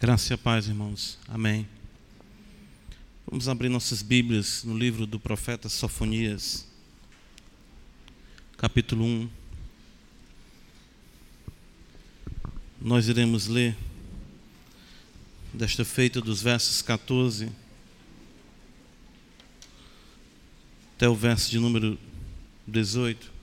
[0.00, 1.18] Graça e paz, irmãos.
[1.26, 1.68] Amém.
[3.26, 6.68] Vamos abrir nossas Bíblias no livro do profeta Sofonias,
[8.56, 9.28] capítulo 1.
[12.80, 13.76] Nós iremos ler
[15.52, 17.50] desta feita dos versos 14
[20.94, 21.98] até o verso de número
[22.68, 23.37] 18.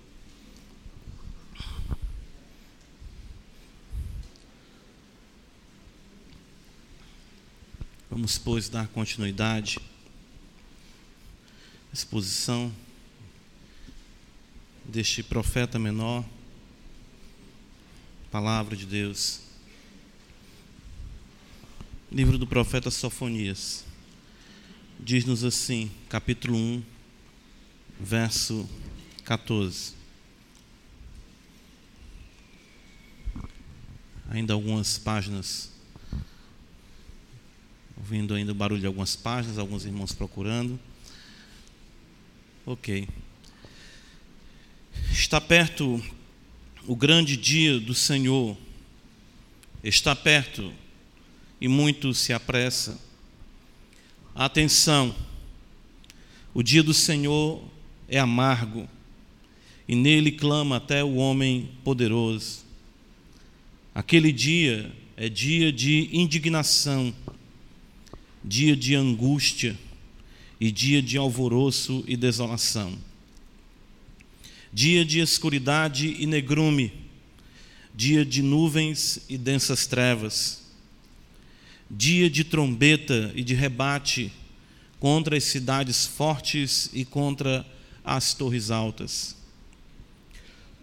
[8.16, 9.78] Vamos, pois, dar continuidade
[11.90, 12.74] à exposição
[14.86, 16.24] deste profeta menor,
[18.32, 19.42] palavra de Deus.
[22.10, 23.84] Livro do profeta Sofonias.
[24.98, 26.84] Diz-nos assim, capítulo 1,
[28.00, 28.66] verso
[29.26, 29.94] 14.
[34.30, 35.75] Ainda algumas páginas
[38.06, 40.80] ouvindo ainda o barulho de algumas páginas, alguns irmãos procurando.
[42.64, 43.10] Ok.
[45.12, 46.00] Está perto
[46.86, 48.56] o grande dia do Senhor.
[49.84, 50.72] Está perto
[51.60, 53.02] e muito se apressa.
[54.36, 55.16] Atenção!
[56.54, 57.68] O dia do Senhor
[58.08, 58.88] é amargo
[59.88, 62.66] e nele clama até o homem poderoso.
[63.96, 67.12] Aquele dia é dia de indignação
[68.48, 69.76] dia de angústia
[70.62, 72.96] e dia de alvoroço e desolação,
[74.72, 76.94] dia de escuridade e negrume,
[77.96, 80.62] dia de nuvens e densas trevas,
[81.90, 84.32] dia de trombeta e de rebate
[85.00, 87.66] contra as cidades fortes e contra
[88.04, 89.36] as torres altas.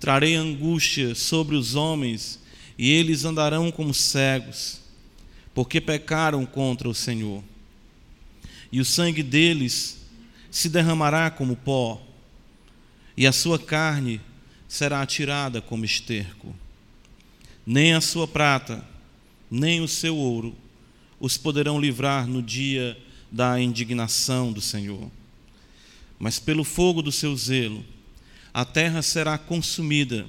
[0.00, 2.40] Trarei angústia sobre os homens
[2.76, 4.80] e eles andarão como cegos,
[5.54, 7.44] porque pecaram contra o Senhor
[8.72, 10.00] e o sangue deles
[10.50, 12.02] se derramará como pó,
[13.14, 14.20] e a sua carne
[14.66, 16.56] será atirada como esterco.
[17.64, 18.82] Nem a sua prata,
[19.50, 20.56] nem o seu ouro
[21.20, 22.98] os poderão livrar no dia
[23.30, 25.08] da indignação do Senhor.
[26.18, 27.84] Mas pelo fogo do seu zelo,
[28.52, 30.26] a terra será consumida,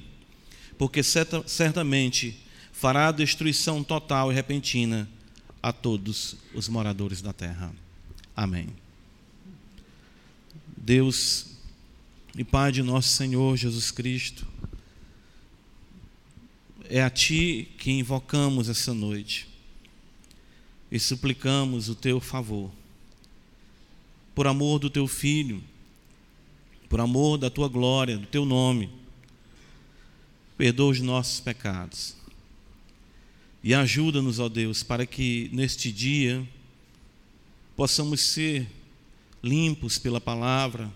[0.78, 2.36] porque certamente
[2.72, 5.08] fará destruição total e repentina
[5.62, 7.83] a todos os moradores da terra.
[8.36, 8.68] Amém.
[10.76, 11.46] Deus
[12.36, 14.46] e Pai de nosso Senhor Jesus Cristo,
[16.88, 19.48] é a Ti que invocamos essa noite
[20.90, 22.70] e suplicamos o Teu favor.
[24.34, 25.62] Por amor do Teu Filho,
[26.88, 28.90] por amor da Tua glória, do Teu nome,
[30.58, 32.16] perdoa os nossos pecados.
[33.62, 36.46] E ajuda-nos, ó Deus, para que neste dia
[37.76, 38.68] possamos ser
[39.42, 40.90] limpos pela palavra,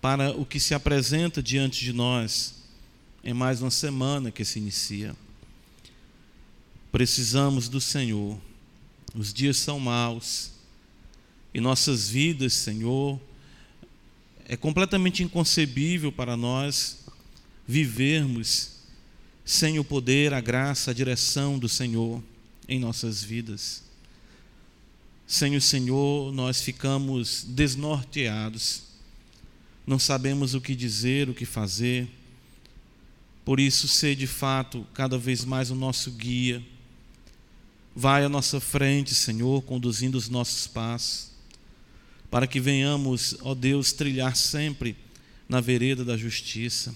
[0.00, 2.54] para o que se apresenta diante de nós
[3.24, 5.16] em mais uma semana que se inicia.
[6.92, 8.38] Precisamos do Senhor,
[9.14, 10.52] os dias são maus
[11.52, 13.20] e nossas vidas, Senhor,
[14.44, 17.04] é completamente inconcebível para nós
[17.66, 18.76] vivermos
[19.44, 22.22] sem o poder, a graça, a direção do Senhor
[22.68, 23.85] em nossas vidas.
[25.26, 28.82] Sem o Senhor, nós ficamos desnorteados,
[29.84, 32.08] não sabemos o que dizer, o que fazer.
[33.44, 36.62] Por isso, ser de fato cada vez mais o nosso guia.
[37.94, 41.30] Vai à nossa frente, Senhor, conduzindo os nossos passos,
[42.30, 44.96] para que venhamos, ó Deus, trilhar sempre
[45.48, 46.94] na vereda da justiça.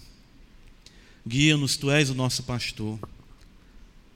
[1.27, 2.99] Guia-nos, Tu és o nosso pastor.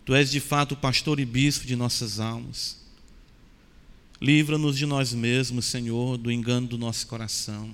[0.05, 2.84] Tu és de fato o pastor e bispo de nossas almas.
[4.21, 7.71] Livra-nos de nós mesmos, Senhor, do engano do nosso coração.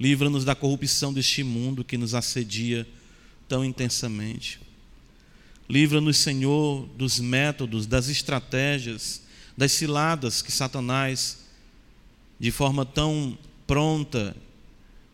[0.00, 2.86] Livra-nos da corrupção deste mundo que nos assedia
[3.48, 4.60] tão intensamente.
[5.68, 9.22] Livra-nos, Senhor, dos métodos, das estratégias,
[9.56, 11.44] das ciladas que Satanás,
[12.38, 13.36] de forma tão
[13.66, 14.34] pronta,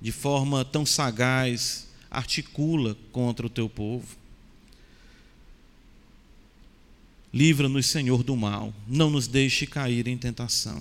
[0.00, 4.16] de forma tão sagaz, articula contra o teu povo.
[7.34, 8.72] Livra-nos, Senhor, do mal.
[8.86, 10.80] Não nos deixe cair em tentação.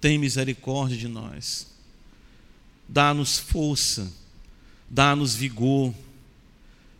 [0.00, 1.66] Tem misericórdia de nós.
[2.88, 4.12] Dá-nos força.
[4.88, 5.92] Dá-nos vigor.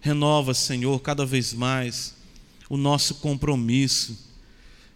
[0.00, 2.16] Renova, Senhor, cada vez mais
[2.68, 4.18] o nosso compromisso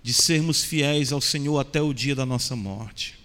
[0.03, 3.17] de sermos fiéis ao Senhor até o dia da nossa morte.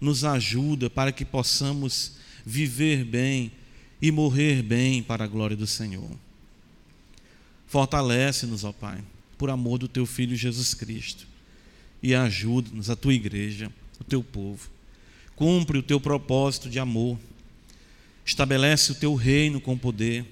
[0.00, 2.12] Nos ajuda para que possamos
[2.46, 3.50] viver bem
[4.00, 6.27] e morrer bem para a glória do Senhor.
[7.68, 9.02] Fortalece-nos, ó Pai.
[9.36, 11.26] por amor do teu filho Jesus Cristo.
[12.02, 13.70] E ajuda-nos, a tua igreja,
[14.00, 14.68] o teu povo.
[15.36, 17.16] Cumpre o teu propósito de amor.
[18.24, 20.24] Estabelece o teu reino com poder.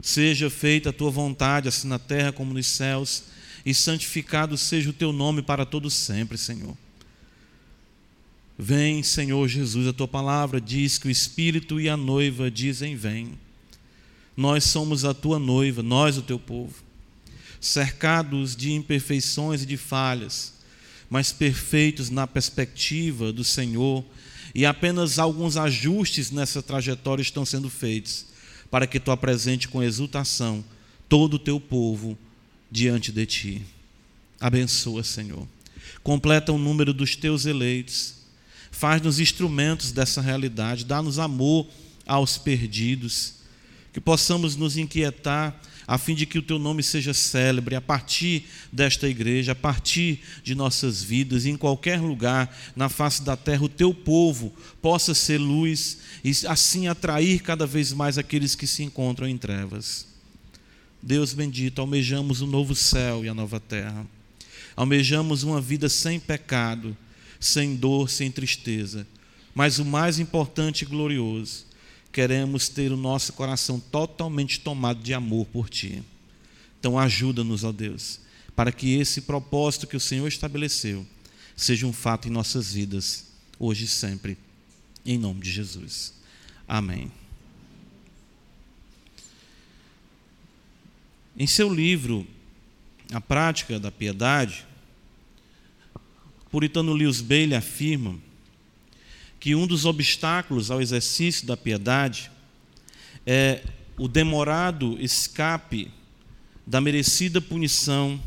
[0.00, 3.24] Seja feita a tua vontade, assim na terra como nos céus,
[3.64, 6.76] e santificado seja o teu nome para todos sempre, Senhor.
[8.58, 13.38] Vem, Senhor Jesus, a tua palavra diz que o Espírito e a noiva dizem: Vem.
[14.36, 16.74] Nós somos a tua noiva, nós, o teu povo,
[17.60, 20.54] cercados de imperfeições e de falhas,
[21.08, 24.04] mas perfeitos na perspectiva do Senhor,
[24.54, 28.26] e apenas alguns ajustes nessa trajetória estão sendo feitos,
[28.70, 30.64] para que tu apresente com exultação
[31.08, 32.16] todo o teu povo
[32.70, 33.62] diante de ti.
[34.40, 35.46] Abençoa, Senhor.
[36.02, 38.22] Completa o número dos teus eleitos
[38.72, 41.68] Faz-nos instrumentos dessa realidade, dá-nos amor
[42.06, 43.34] aos perdidos,
[43.92, 48.46] que possamos nos inquietar a fim de que o teu nome seja célebre a partir
[48.72, 53.68] desta igreja, a partir de nossas vidas, em qualquer lugar na face da terra, o
[53.68, 59.28] teu povo possa ser luz e assim atrair cada vez mais aqueles que se encontram
[59.28, 60.06] em trevas.
[61.02, 64.06] Deus bendito, almejamos o um novo céu e a nova terra.
[64.76, 66.96] Almejamos uma vida sem pecado
[67.42, 69.06] sem dor, sem tristeza.
[69.54, 71.66] Mas o mais importante e glorioso,
[72.12, 76.02] queremos ter o nosso coração totalmente tomado de amor por Ti.
[76.78, 78.20] Então, ajuda-nos, ó Deus,
[78.54, 81.06] para que esse propósito que o Senhor estabeleceu
[81.56, 83.26] seja um fato em nossas vidas,
[83.58, 84.36] hoje e sempre,
[85.06, 86.12] em nome de Jesus.
[86.68, 87.10] Amém.
[91.36, 92.26] Em seu livro,
[93.10, 94.66] A Prática da Piedade,
[96.50, 98.18] puritano Lewis Bailey afirma
[99.42, 102.30] que um dos obstáculos ao exercício da piedade
[103.26, 103.60] é
[103.98, 105.90] o demorado escape
[106.64, 108.22] da merecida punição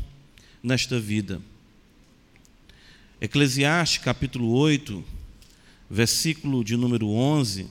[0.62, 1.40] nesta vida.
[3.18, 5.02] Eclesiastes capítulo 8,
[5.88, 7.66] versículo de número 11,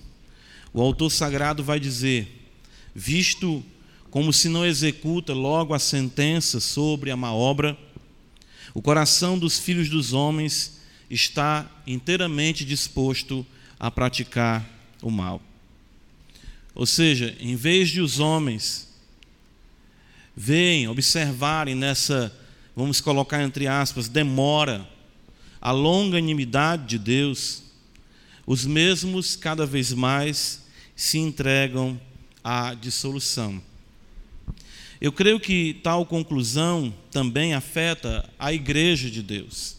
[0.73, 2.49] o autor sagrado vai dizer:
[2.95, 3.63] Visto
[4.09, 7.77] como se não executa logo a sentença sobre a má obra,
[8.73, 10.74] o coração dos filhos dos homens
[11.09, 13.45] está inteiramente disposto
[13.79, 14.67] a praticar
[15.01, 15.41] o mal.
[16.73, 18.93] Ou seja, em vez de os homens
[20.35, 22.35] verem, observarem nessa,
[22.75, 24.87] vamos colocar entre aspas, demora,
[25.61, 27.63] a longanimidade de Deus,
[28.45, 30.63] os mesmos cada vez mais
[30.95, 31.99] se entregam
[32.43, 33.61] à dissolução.
[35.01, 39.77] Eu creio que tal conclusão também afeta a igreja de Deus.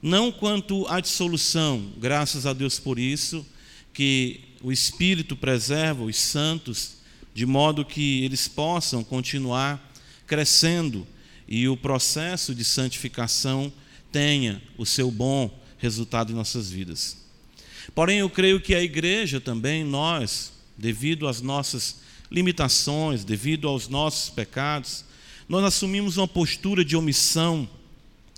[0.00, 3.44] Não quanto à dissolução, graças a Deus por isso,
[3.92, 6.98] que o Espírito preserva os santos,
[7.34, 9.92] de modo que eles possam continuar
[10.26, 11.06] crescendo
[11.48, 13.72] e o processo de santificação
[14.12, 17.16] tenha o seu bom resultado em nossas vidas.
[17.94, 22.00] Porém, eu creio que a igreja também, nós, devido às nossas
[22.30, 25.04] limitações, devido aos nossos pecados,
[25.48, 27.68] nós assumimos uma postura de omissão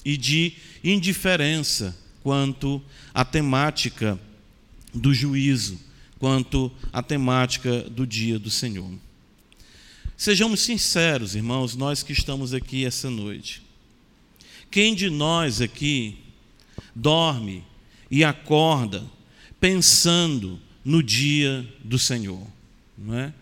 [0.04, 2.82] e de indiferença quanto
[3.12, 4.18] à temática
[4.94, 5.78] do juízo,
[6.18, 8.90] quanto à temática do dia do Senhor.
[10.16, 13.62] Sejamos sinceros, irmãos, nós que estamos aqui essa noite.
[14.70, 16.18] Quem de nós aqui
[16.94, 17.64] dorme
[18.10, 19.02] e acorda
[19.58, 22.46] pensando no dia do Senhor,
[22.96, 23.32] não é?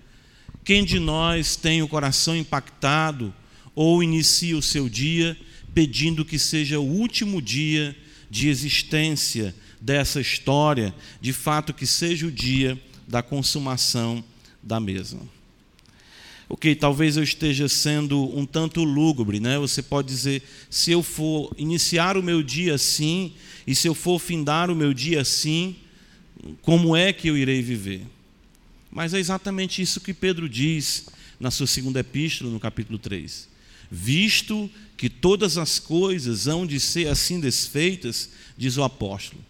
[0.64, 3.34] Quem de nós tem o coração impactado
[3.74, 5.36] ou inicia o seu dia
[5.78, 7.96] pedindo que seja o último dia
[8.28, 14.24] de existência dessa história, de fato que seja o dia da consumação
[14.60, 15.20] da mesma?
[16.48, 19.56] Ok, talvez eu esteja sendo um tanto lúgubre, né?
[19.56, 24.18] Você pode dizer, se eu for iniciar o meu dia assim, e se eu for
[24.18, 25.76] findar o meu dia assim,
[26.60, 28.04] como é que eu irei viver?
[28.90, 31.06] Mas é exatamente isso que Pedro diz
[31.38, 33.57] na sua segunda epístola, no capítulo 3.
[33.90, 39.42] Visto que todas as coisas hão de ser assim desfeitas, diz o apóstolo.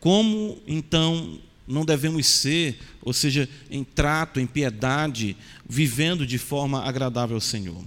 [0.00, 5.36] Como então não devemos ser, ou seja, em trato, em piedade,
[5.68, 7.84] vivendo de forma agradável ao Senhor?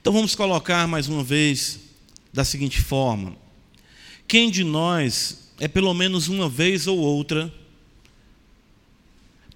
[0.00, 1.80] Então vamos colocar mais uma vez
[2.32, 3.36] da seguinte forma:
[4.26, 7.52] quem de nós é pelo menos uma vez ou outra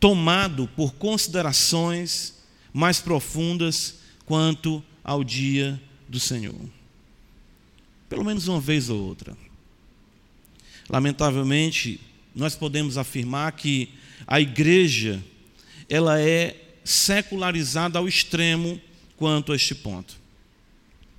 [0.00, 2.34] tomado por considerações
[2.72, 4.01] mais profundas
[4.32, 6.58] quanto ao dia do Senhor.
[8.08, 9.36] Pelo menos uma vez ou outra.
[10.88, 12.00] Lamentavelmente,
[12.34, 13.90] nós podemos afirmar que
[14.26, 15.22] a igreja
[15.86, 18.80] ela é secularizada ao extremo
[19.18, 20.16] quanto a este ponto.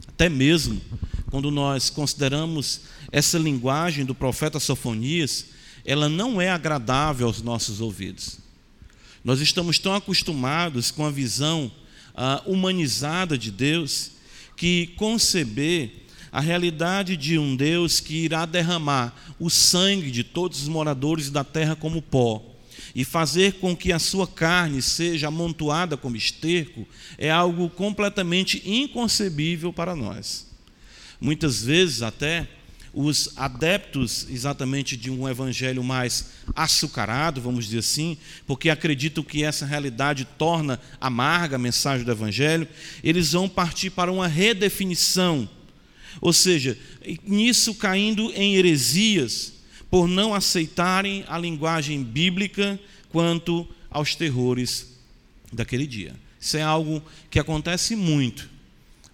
[0.07, 0.81] Até mesmo
[1.29, 5.49] quando nós consideramos essa linguagem do profeta Sofonias,
[5.85, 8.39] ela não é agradável aos nossos ouvidos.
[9.23, 11.71] Nós estamos tão acostumados com a visão
[12.45, 14.11] humanizada de Deus
[14.55, 20.67] que conceber a realidade de um Deus que irá derramar o sangue de todos os
[20.67, 22.43] moradores da terra como pó
[22.95, 29.73] e fazer com que a sua carne seja amontoada como esterco é algo completamente inconcebível
[29.73, 30.47] para nós.
[31.19, 32.47] Muitas vezes, até,
[32.93, 39.65] os adeptos exatamente de um evangelho mais açucarado, vamos dizer assim, porque acreditam que essa
[39.65, 42.67] realidade torna amarga a mensagem do evangelho,
[43.03, 45.49] eles vão partir para uma redefinição,
[46.21, 46.77] ou seja,
[47.25, 49.53] nisso caindo em heresias,
[49.89, 54.87] por não aceitarem a linguagem bíblica quanto aos terrores
[55.51, 56.15] daquele dia.
[56.39, 58.49] Isso é algo que acontece muito,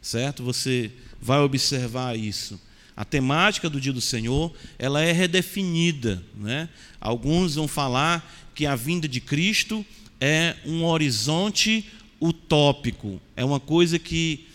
[0.01, 0.43] certo?
[0.43, 2.59] Você vai observar isso
[2.99, 6.21] a temática do dia do Senhor, ela é redefinida.
[6.35, 6.67] Né?
[6.99, 9.85] Alguns vão falar que a vinda de Cristo
[10.19, 11.89] é um horizonte
[12.19, 14.45] utópico, é uma coisa que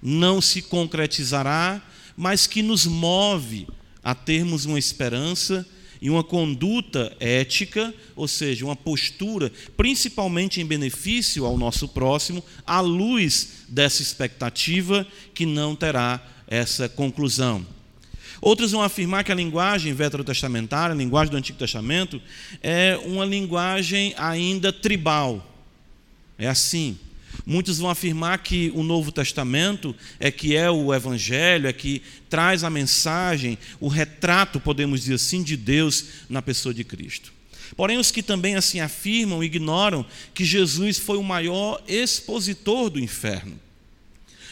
[0.00, 1.82] não se concretizará,
[2.16, 3.68] mas que nos move
[4.02, 5.68] a termos uma esperança
[6.00, 12.80] e uma conduta ética, ou seja, uma postura, principalmente em benefício ao nosso próximo, à
[12.80, 17.66] luz dessa expectativa que não terá essa conclusão.
[18.40, 22.20] Outros vão afirmar que a linguagem veterotestamentária, a linguagem do Antigo Testamento,
[22.62, 25.54] é uma linguagem ainda tribal.
[26.38, 26.98] É assim.
[27.48, 32.64] Muitos vão afirmar que o Novo Testamento é que é o Evangelho, é que traz
[32.64, 37.32] a mensagem, o retrato, podemos dizer assim, de Deus na pessoa de Cristo.
[37.76, 43.60] Porém, os que também assim afirmam ignoram que Jesus foi o maior expositor do inferno.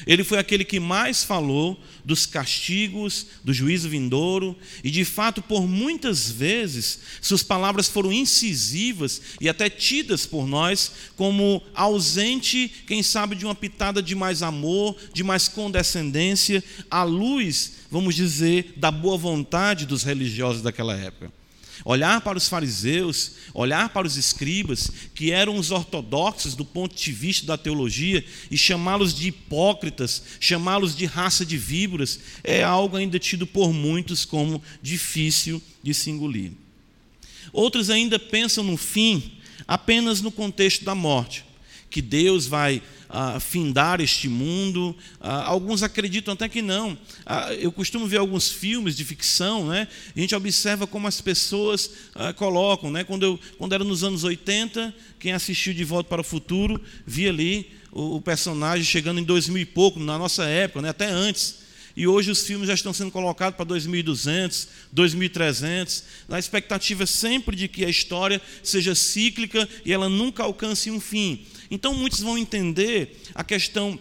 [0.07, 5.67] Ele foi aquele que mais falou dos castigos, do juízo vindouro, e de fato, por
[5.67, 13.35] muitas vezes, suas palavras foram incisivas e até tidas por nós como ausente, quem sabe,
[13.35, 19.17] de uma pitada de mais amor, de mais condescendência, à luz, vamos dizer, da boa
[19.17, 21.44] vontade dos religiosos daquela época
[21.85, 27.12] olhar para os fariseus, olhar para os escribas, que eram os ortodoxos do ponto de
[27.12, 33.19] vista da teologia, e chamá-los de hipócritas, chamá-los de raça de víboras, é algo ainda
[33.19, 36.52] tido por muitos como difícil de se engolir.
[37.52, 39.33] Outros ainda pensam no fim
[39.66, 41.45] apenas no contexto da morte,
[41.88, 42.83] que Deus vai
[43.14, 44.94] ah, findar este mundo.
[45.21, 46.99] Ah, alguns acreditam até que não.
[47.25, 49.87] Ah, eu costumo ver alguns filmes de ficção, né?
[50.14, 51.90] a gente observa como as pessoas
[52.35, 52.90] colocam.
[52.90, 53.04] Né?
[53.04, 57.30] Quando, eu, quando era nos anos 80, quem assistiu De Volta para o Futuro, via
[57.30, 60.88] ali o, o personagem chegando em 2000 e pouco, na nossa época, né?
[60.88, 61.62] até antes.
[61.97, 67.68] E hoje os filmes já estão sendo colocados para 2200, 2300, na expectativa sempre de
[67.68, 71.47] que a história seja cíclica e ela nunca alcance um fim.
[71.75, 73.99] Então muitos vão entender a questão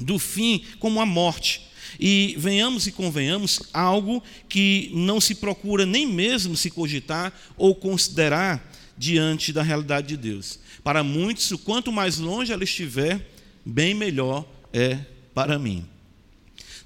[0.00, 1.68] do fim como a morte.
[2.00, 8.72] E venhamos e convenhamos, algo que não se procura nem mesmo se cogitar ou considerar
[8.98, 10.58] diante da realidade de Deus.
[10.82, 13.30] Para muitos, o quanto mais longe ela estiver,
[13.64, 14.98] bem melhor é
[15.32, 15.86] para mim.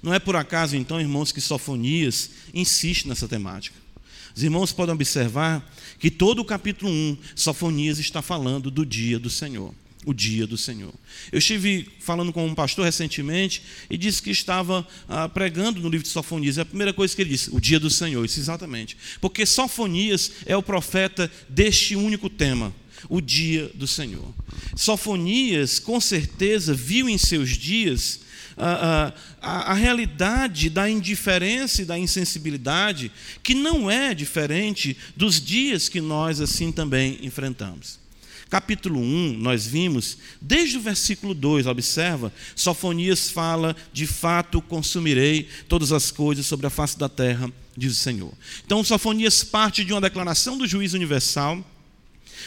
[0.03, 3.75] Não é por acaso, então, irmãos, que Sofonias insiste nessa temática.
[4.35, 5.67] Os irmãos podem observar
[5.97, 9.73] que todo o capítulo 1, Sofonias está falando do dia do Senhor
[10.07, 10.93] o dia do Senhor.
[11.33, 16.07] Eu estive falando com um pastor recentemente e disse que estava ah, pregando no livro
[16.07, 16.57] de Sofonias.
[16.57, 18.23] É a primeira coisa que ele disse, o dia do Senhor.
[18.23, 18.95] Isso exatamente.
[19.19, 22.73] Porque Sofonias é o profeta deste único tema,
[23.09, 24.33] o dia do Senhor.
[24.77, 28.21] Sofonias, com certeza, viu em seus dias
[28.55, 33.11] a, a, a, realidade da indiferença e da insensibilidade,
[33.43, 38.06] que não é diferente dos dias que nós assim também enfrentamos.
[38.49, 45.91] Capítulo 1, nós vimos, desde o versículo 2, observa, Sofonias fala: De fato consumirei todas
[45.91, 48.31] as coisas sobre a face da terra, diz o Senhor.
[48.65, 51.61] Então, Sofonias parte de uma declaração do juízo universal,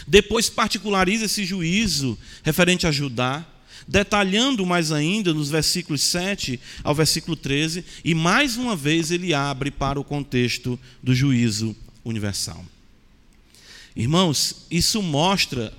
[0.07, 3.45] depois particulariza esse juízo referente a Judá,
[3.87, 9.71] detalhando mais ainda nos versículos 7 ao versículo 13, e mais uma vez ele abre
[9.71, 12.65] para o contexto do juízo universal.
[13.95, 15.75] Irmãos, isso mostra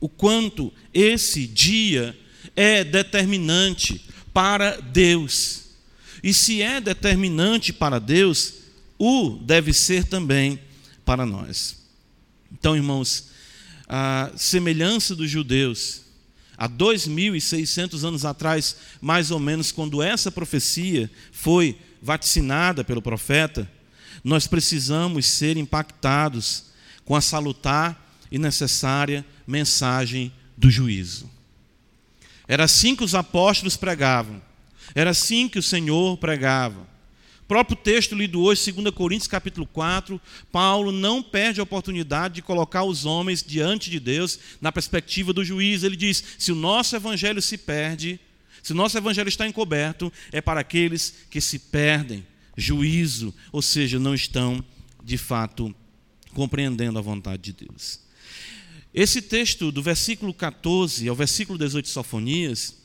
[0.00, 2.16] o quanto esse dia
[2.54, 5.64] é determinante para Deus.
[6.22, 8.54] E se é determinante para Deus,
[8.98, 10.58] o deve ser também
[11.04, 11.76] para nós.
[12.52, 13.28] Então, irmãos,
[13.88, 16.02] a semelhança dos judeus,
[16.56, 23.70] há 2.600 anos atrás, mais ou menos, quando essa profecia foi vaticinada pelo profeta,
[24.24, 26.64] nós precisamos ser impactados
[27.04, 31.30] com a salutar e necessária mensagem do juízo.
[32.48, 34.40] Era assim que os apóstolos pregavam,
[34.94, 36.86] era assim que o Senhor pregava.
[37.42, 42.42] O próprio texto lido hoje, 2 Coríntios capítulo 4, Paulo não perde a oportunidade de
[42.42, 45.86] colocar os homens diante de Deus na perspectiva do juízo.
[45.86, 48.18] Ele diz: se o nosso evangelho se perde,
[48.62, 52.26] se o nosso evangelho está encoberto, é para aqueles que se perdem.
[52.56, 54.64] Juízo, ou seja, não estão
[55.04, 55.72] de fato
[56.34, 58.00] compreendendo a vontade de Deus.
[58.96, 62.78] Esse texto, do versículo 14 ao versículo 18 de Sofonias,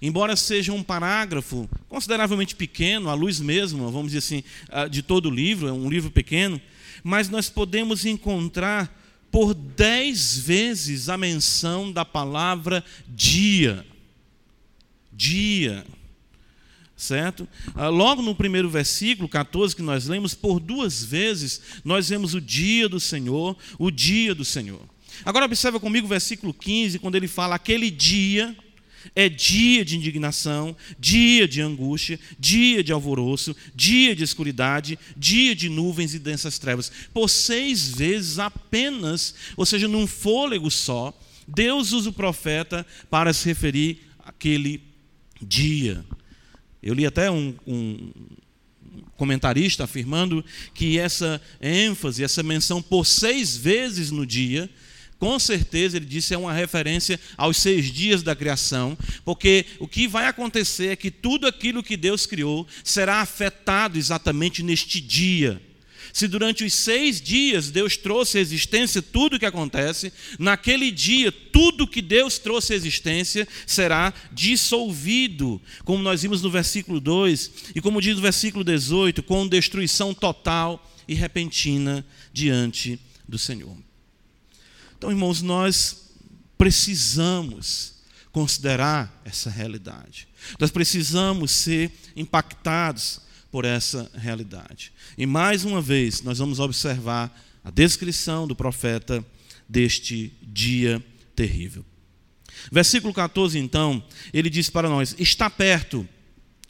[0.00, 5.26] embora seja um parágrafo consideravelmente pequeno, à luz mesmo, vamos dizer assim, ah, de todo
[5.26, 6.58] o livro, é um livro pequeno,
[7.04, 8.98] mas nós podemos encontrar
[9.30, 13.84] por dez vezes a menção da palavra dia.
[15.12, 15.84] Dia.
[16.96, 17.46] Certo?
[17.74, 22.40] Ah, logo no primeiro versículo, 14, que nós lemos, por duas vezes nós vemos o
[22.40, 24.80] dia do Senhor, o dia do Senhor.
[25.24, 28.56] Agora observa comigo o versículo 15, quando ele fala aquele dia
[29.14, 35.68] é dia de indignação, dia de angústia, dia de alvoroço, dia de escuridade, dia de
[35.68, 36.90] nuvens e densas trevas.
[37.12, 43.46] Por seis vezes apenas, ou seja, num fôlego só, Deus usa o profeta para se
[43.46, 44.82] referir àquele
[45.40, 46.04] dia.
[46.82, 48.12] Eu li até um, um
[49.16, 50.44] comentarista afirmando
[50.74, 54.70] que essa ênfase, essa menção por seis vezes no dia,
[55.18, 60.06] com certeza, ele disse, é uma referência aos seis dias da criação, porque o que
[60.06, 65.60] vai acontecer é que tudo aquilo que Deus criou será afetado exatamente neste dia.
[66.12, 71.30] Se durante os seis dias Deus trouxe à existência tudo o que acontece, naquele dia
[71.30, 77.80] tudo que Deus trouxe à existência será dissolvido, como nós vimos no versículo 2 e
[77.80, 83.87] como diz no versículo 18, com destruição total e repentina diante do Senhor.
[84.98, 86.10] Então, irmãos, nós
[86.58, 87.94] precisamos
[88.32, 90.26] considerar essa realidade.
[90.58, 94.92] Nós precisamos ser impactados por essa realidade.
[95.16, 97.32] E mais uma vez, nós vamos observar
[97.62, 99.24] a descrição do profeta
[99.68, 101.02] deste dia
[101.34, 101.84] terrível.
[102.72, 106.06] Versículo 14, então, ele diz para nós: Está perto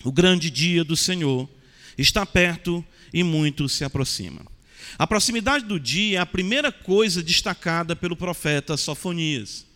[0.04, 1.48] o grande dia do Senhor,
[1.96, 4.42] está perto e muito se aproxima.
[4.96, 9.66] A proximidade do dia é a primeira coisa destacada pelo profeta Sofonias.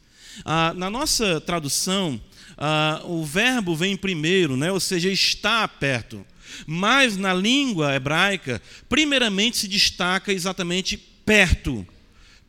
[0.45, 2.21] Ah, na nossa tradução,
[2.57, 4.71] ah, o verbo vem primeiro, né?
[4.71, 6.25] ou seja, está perto.
[6.67, 11.87] Mas na língua hebraica, primeiramente se destaca exatamente perto.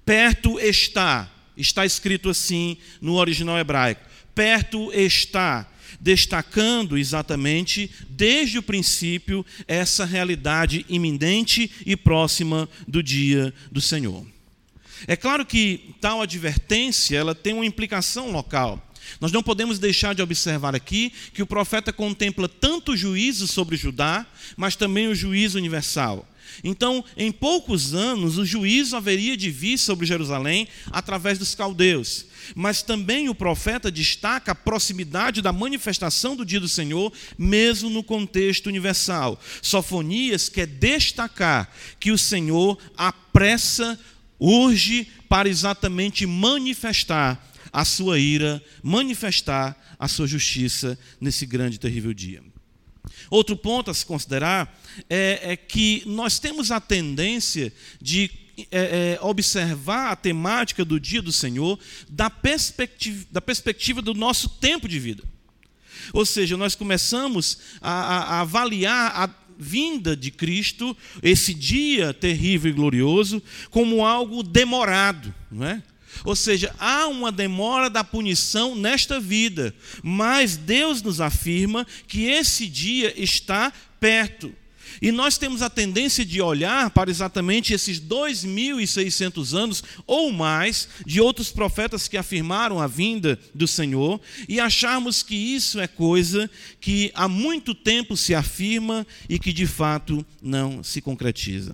[0.06, 1.30] Perto está.
[1.56, 4.02] Está escrito assim no original hebraico.
[4.34, 5.68] Perto está
[6.04, 14.26] destacando exatamente, desde o princípio, essa realidade iminente e próxima do dia do Senhor.
[15.08, 18.86] É claro que tal advertência ela tem uma implicação local.
[19.22, 23.78] Nós não podemos deixar de observar aqui que o profeta contempla tanto o juízo sobre
[23.78, 24.26] Judá,
[24.58, 26.28] mas também o juízo universal.
[26.64, 32.26] Então, em poucos anos, o juízo haveria de vir sobre Jerusalém através dos caldeus.
[32.56, 38.04] Mas também o profeta destaca a proximidade da manifestação do dia do Senhor, mesmo no
[38.04, 39.40] contexto universal.
[39.62, 44.00] Sofonias quer destacar que o Senhor apressa,
[44.40, 52.14] urge para exatamente manifestar a sua ira, manifestar a sua justiça nesse grande e terrível
[52.14, 52.53] dia.
[53.30, 58.30] Outro ponto a se considerar é, é que nós temos a tendência de
[58.72, 64.48] é, é, observar a temática do dia do Senhor da perspectiva, da perspectiva do nosso
[64.48, 65.24] tempo de vida.
[66.12, 72.70] Ou seja, nós começamos a, a, a avaliar a vinda de Cristo, esse dia terrível
[72.70, 75.82] e glorioso, como algo demorado, não é?
[76.24, 82.68] Ou seja, há uma demora da punição nesta vida, mas Deus nos afirma que esse
[82.68, 84.54] dia está perto.
[85.02, 91.20] E nós temos a tendência de olhar para exatamente esses 2.600 anos ou mais de
[91.20, 96.50] outros profetas que afirmaram a vinda do Senhor e acharmos que isso é coisa
[96.80, 101.74] que há muito tempo se afirma e que de fato não se concretiza.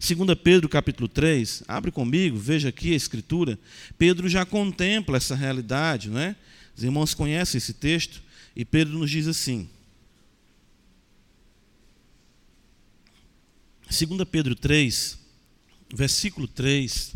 [0.00, 3.58] 2 Pedro capítulo 3, abre comigo, veja aqui a escritura.
[3.96, 6.36] Pedro já contempla essa realidade, não é?
[6.76, 8.22] Os irmãos conhecem esse texto,
[8.54, 9.68] e Pedro nos diz assim.
[13.88, 15.18] 2 Pedro 3,
[15.94, 17.14] versículo 3,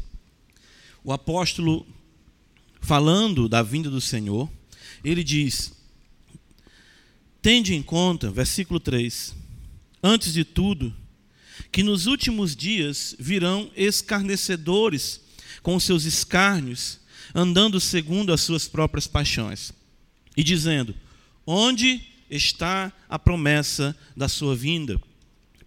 [1.03, 1.87] o apóstolo,
[2.81, 4.51] falando da vinda do Senhor,
[5.05, 5.73] ele diz:
[7.43, 9.35] Tende em conta, versículo 3,
[10.03, 10.95] antes de tudo,
[11.73, 15.21] que nos últimos dias virão escarnecedores
[15.63, 16.99] com seus escárnios,
[17.35, 19.73] andando segundo as suas próprias paixões,
[20.37, 20.95] e dizendo:
[21.47, 25.01] Onde está a promessa da sua vinda?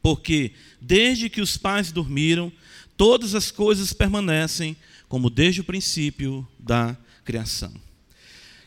[0.02, 2.52] Porque desde que os pais dormiram,
[2.98, 4.76] todas as coisas permanecem
[5.08, 7.72] como desde o princípio da criação.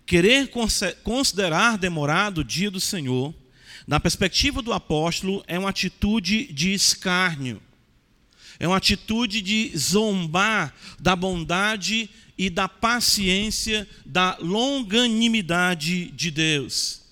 [0.06, 0.48] Querer
[1.02, 3.34] considerar demorado o dia do Senhor,
[3.86, 7.62] na perspectiva do apóstolo, é uma atitude de escárnio,
[8.58, 17.02] é uma atitude de zombar da bondade e da paciência, da longanimidade de Deus.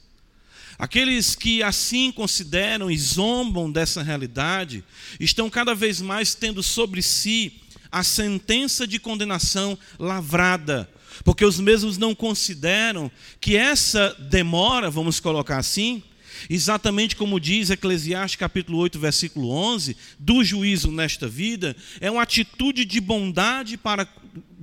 [0.78, 4.82] Aqueles que assim consideram e zombam dessa realidade
[5.20, 7.60] estão cada vez mais tendo sobre si
[7.92, 10.90] a sentença de condenação lavrada,
[11.22, 13.08] porque os mesmos não consideram
[13.40, 16.02] que essa demora, vamos colocar assim,
[16.48, 22.84] exatamente como diz Eclesiastes capítulo 8, versículo 11, do juízo nesta vida, é uma atitude
[22.84, 24.08] de bondade para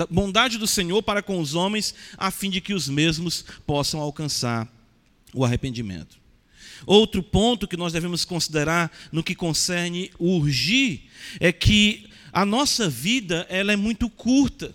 [0.10, 4.68] bondade do Senhor para com os homens, a fim de que os mesmos possam alcançar
[5.34, 6.20] o arrependimento.
[6.86, 11.02] Outro ponto que nós devemos considerar no que concerne urgir
[11.40, 14.74] é que a nossa vida ela é muito curta.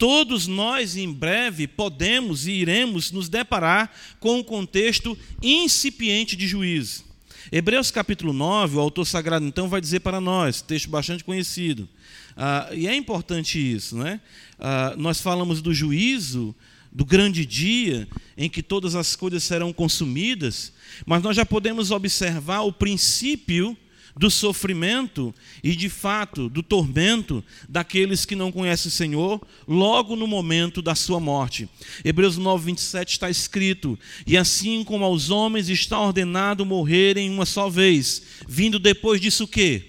[0.00, 7.04] Todos nós, em breve, podemos e iremos nos deparar com um contexto incipiente de juízo.
[7.52, 11.86] Hebreus capítulo 9, o autor sagrado então vai dizer para nós, texto bastante conhecido,
[12.34, 14.22] ah, e é importante isso, né?
[14.58, 16.54] Ah, nós falamos do juízo,
[16.90, 18.08] do grande dia
[18.38, 20.72] em que todas as coisas serão consumidas,
[21.04, 23.76] mas nós já podemos observar o princípio
[24.20, 30.26] do sofrimento e, de fato, do tormento daqueles que não conhecem o Senhor, logo no
[30.26, 31.66] momento da sua morte.
[32.04, 37.70] Hebreus 9, 27 está escrito: E assim como aos homens está ordenado morrerem uma só
[37.70, 39.86] vez, vindo depois disso o quê?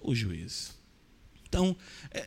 [0.00, 0.72] O juízo.
[1.48, 1.76] Então,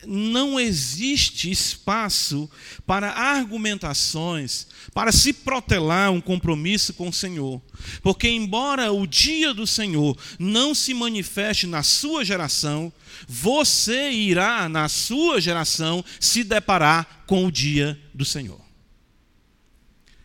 [0.05, 2.49] não existe espaço
[2.85, 7.61] para argumentações, para se protelar um compromisso com o Senhor.
[8.01, 12.91] Porque, embora o dia do Senhor não se manifeste na sua geração,
[13.27, 18.61] você irá, na sua geração, se deparar com o dia do Senhor.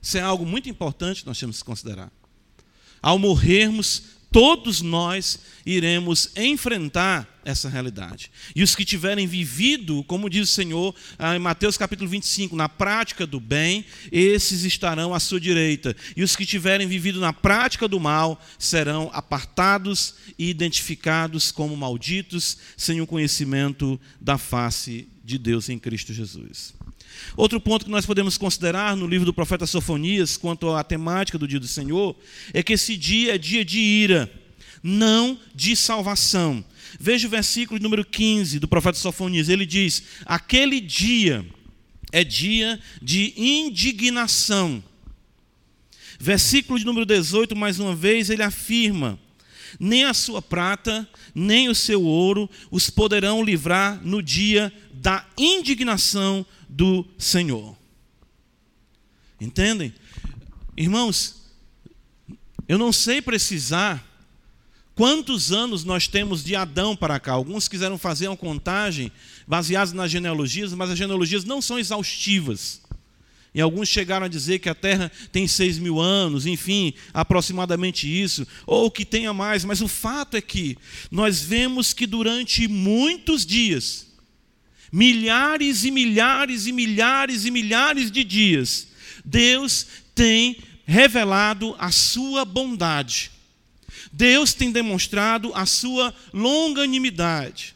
[0.03, 2.11] Isso é algo muito importante que nós temos que considerar.
[3.03, 8.31] Ao morrermos, todos nós iremos enfrentar essa realidade.
[8.55, 12.68] E os que tiverem vivido, como diz o Senhor ah, em Mateus capítulo 25, na
[12.68, 15.96] prática do bem, esses estarão à sua direita.
[16.16, 22.59] E os que tiverem vivido na prática do mal serão apartados e identificados como malditos,
[22.76, 26.74] sem o conhecimento da face de Deus em Cristo Jesus.
[27.37, 31.46] Outro ponto que nós podemos considerar no livro do profeta Sofonias, quanto à temática do
[31.46, 32.16] dia do Senhor,
[32.53, 34.31] é que esse dia é dia de ira,
[34.83, 36.64] não de salvação.
[36.98, 41.46] Veja o versículo número 15 do profeta Sofonias, ele diz: Aquele dia
[42.12, 44.83] é dia de indignação.
[46.18, 49.18] Versículo de número 18, mais uma vez, ele afirma:
[49.79, 56.44] Nem a sua prata, nem o seu ouro os poderão livrar no dia da indignação
[56.68, 57.76] do Senhor.
[59.40, 59.94] Entendem?
[60.76, 61.40] Irmãos,
[62.68, 64.07] eu não sei precisar
[65.01, 67.33] quantos anos nós temos de Adão para cá.
[67.33, 69.11] Alguns quiseram fazer uma contagem
[69.49, 72.83] baseada nas genealogias, mas as genealogias não são exaustivas.
[73.55, 78.47] E alguns chegaram a dizer que a Terra tem seis mil anos, enfim, aproximadamente isso,
[78.67, 80.77] ou que tenha mais, mas o fato é que
[81.11, 84.07] nós vemos que durante muitos dias,
[84.93, 88.89] milhares e milhares e milhares e milhares de dias,
[89.25, 93.39] Deus tem revelado a sua bondade.
[94.12, 97.74] Deus tem demonstrado a sua longanimidade.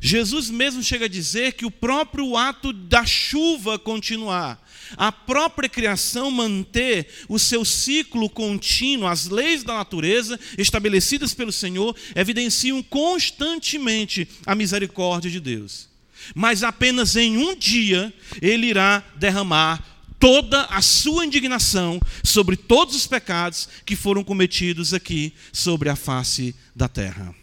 [0.00, 4.62] Jesus mesmo chega a dizer que o próprio ato da chuva continuar,
[4.96, 11.94] a própria criação manter o seu ciclo contínuo, as leis da natureza estabelecidas pelo Senhor,
[12.14, 15.92] evidenciam constantemente a misericórdia de Deus
[16.34, 19.91] mas apenas em um dia ele irá derramar
[20.22, 26.54] toda a sua indignação sobre todos os pecados que foram cometidos aqui sobre a face
[26.76, 27.34] da terra.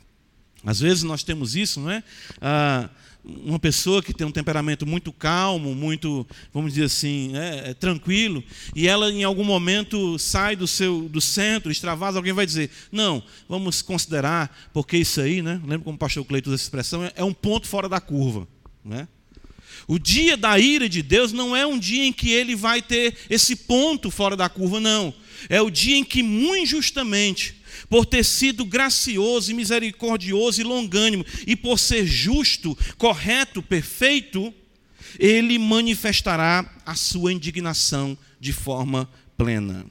[0.66, 2.02] Às vezes nós temos isso, não é?
[2.42, 2.90] Ah,
[3.26, 8.42] uma pessoa que tem um temperamento muito calmo, muito, vamos dizer assim, é, é, tranquilo,
[8.74, 13.22] e ela em algum momento sai do seu do centro, extravasa, alguém vai dizer: não,
[13.50, 15.60] vamos considerar, porque isso aí, né?
[15.64, 17.04] Lembra como o pastor Cleiton usa essa expressão?
[17.04, 18.48] É, é um ponto fora da curva.
[18.86, 19.06] Né?
[19.90, 23.18] O dia da ira de Deus não é um dia em que ele vai ter
[23.28, 25.12] esse ponto fora da curva, não.
[25.50, 27.56] É o dia em que, muito justamente,
[27.90, 34.54] por ter sido gracioso e misericordioso e longânimo, e por ser justo, correto, perfeito,
[35.18, 39.88] ele manifestará a sua indignação de forma plena.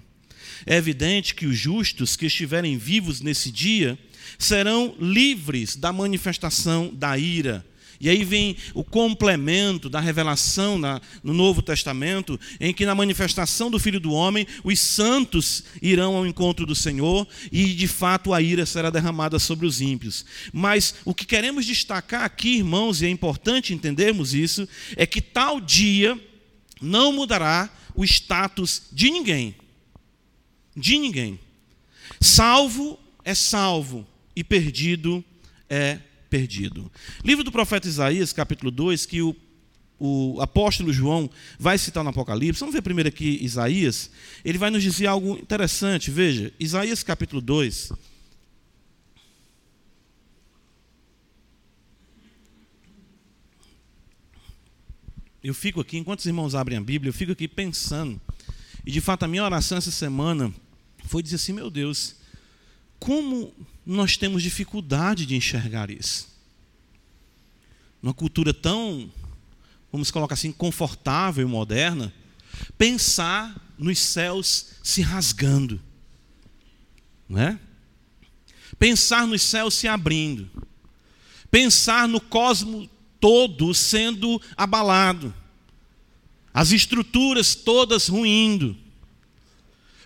[0.65, 3.99] É evidente que os justos que estiverem vivos nesse dia
[4.39, 7.67] serão livres da manifestação da ira.
[8.01, 13.71] E aí vem o complemento da revelação na, no Novo Testamento, em que na manifestação
[13.71, 18.41] do Filho do Homem, os santos irão ao encontro do Senhor e de fato a
[18.41, 20.25] ira será derramada sobre os ímpios.
[20.53, 25.61] Mas o que queremos destacar aqui, irmãos, e é importante entendermos isso, é que tal
[25.61, 26.19] dia
[26.81, 29.57] não mudará o status de ninguém.
[30.77, 31.41] De ninguém.
[32.21, 34.07] Salvo é salvo
[34.37, 35.25] e perdido
[35.69, 35.99] é
[36.29, 36.91] perdido.
[37.25, 39.35] Livro do profeta Isaías, capítulo 2, que o,
[39.99, 42.61] o apóstolo João vai citar no Apocalipse.
[42.61, 44.11] Vamos ver primeiro aqui Isaías.
[44.45, 46.11] Ele vai nos dizer algo interessante.
[46.11, 47.93] Veja, Isaías capítulo 2.
[55.43, 58.21] Eu fico aqui, enquanto os irmãos abrem a Bíblia, eu fico aqui pensando.
[58.85, 60.53] E de fato, a minha oração essa semana
[61.05, 62.17] foi dizer assim: meu Deus,
[62.99, 66.29] como nós temos dificuldade de enxergar isso?
[68.03, 69.11] Numa cultura tão,
[69.91, 72.13] vamos colocar assim, confortável e moderna,
[72.77, 75.81] pensar nos céus se rasgando,
[77.29, 77.59] não é?
[78.79, 80.51] Pensar nos céus se abrindo,
[81.51, 82.89] pensar no cosmos
[83.21, 85.35] todo sendo abalado,
[86.53, 88.77] as estruturas todas ruindo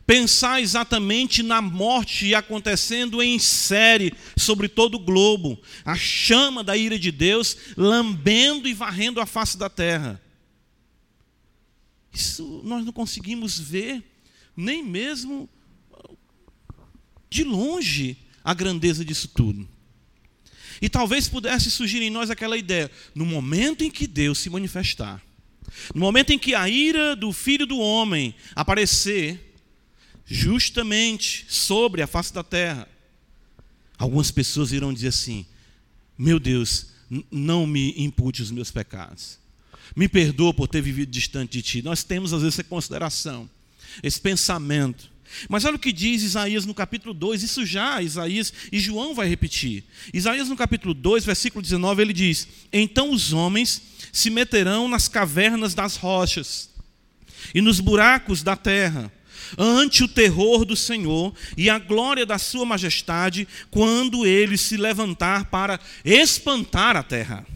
[0.07, 6.99] pensar exatamente na morte acontecendo em série sobre todo o globo, a chama da ira
[6.99, 10.21] de Deus lambendo e varrendo a face da terra.
[12.13, 14.03] Isso nós não conseguimos ver,
[14.57, 15.49] nem mesmo
[17.31, 19.67] de longe, a grandeza disso tudo.
[20.81, 25.23] E talvez pudesse surgir em nós aquela ideia: no momento em que Deus se manifestar,
[25.95, 29.52] no momento em que a ira do filho do homem aparecer,
[30.33, 32.89] justamente sobre a face da terra.
[33.99, 35.45] Algumas pessoas irão dizer assim:
[36.17, 36.87] Meu Deus,
[37.31, 39.39] não me impute os meus pecados.
[39.95, 41.83] Me perdoa por ter vivido distante de ti.
[41.83, 43.49] Nós temos às vezes essa consideração,
[44.03, 45.13] esse pensamento.
[45.51, 49.29] Mas olha o que diz Isaías no capítulo 2, isso já Isaías e João vai
[49.29, 49.85] repetir.
[50.15, 55.75] Isaías no capítulo 2, versículo 19, ele diz: Então os homens se meterão nas cavernas
[55.75, 56.71] das rochas
[57.55, 59.13] e nos buracos da terra
[59.59, 65.47] ante o terror do Senhor e a glória da Sua majestade, quando ele se levantar
[65.47, 67.47] para espantar a terra.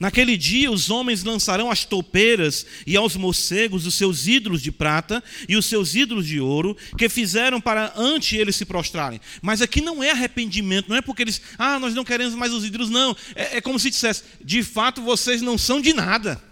[0.00, 5.22] Naquele dia os homens lançarão as toupeiras e aos morcegos os seus ídolos de prata
[5.46, 9.20] e os seus ídolos de ouro, que fizeram para ante eles se prostrarem.
[9.42, 12.64] Mas aqui não é arrependimento, não é porque eles, ah, nós não queremos mais os
[12.64, 13.14] ídolos, não.
[13.34, 16.49] É, é como se dissesse, de fato vocês não são de nada.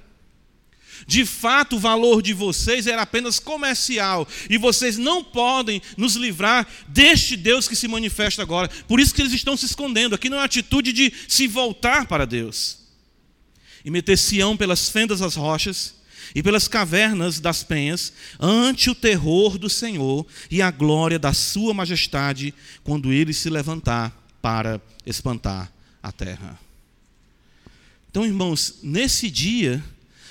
[1.07, 4.27] De fato, o valor de vocês era apenas comercial.
[4.49, 8.69] E vocês não podem nos livrar deste Deus que se manifesta agora.
[8.87, 10.15] Por isso que eles estão se escondendo.
[10.15, 12.79] Aqui não é atitude de se voltar para Deus.
[13.85, 15.95] E meter Sião pelas fendas das rochas
[16.35, 21.73] e pelas cavernas das penhas, ante o terror do Senhor e a glória da Sua
[21.73, 22.53] majestade,
[22.85, 26.59] quando ele se levantar para espantar a terra.
[28.11, 29.83] Então, irmãos, nesse dia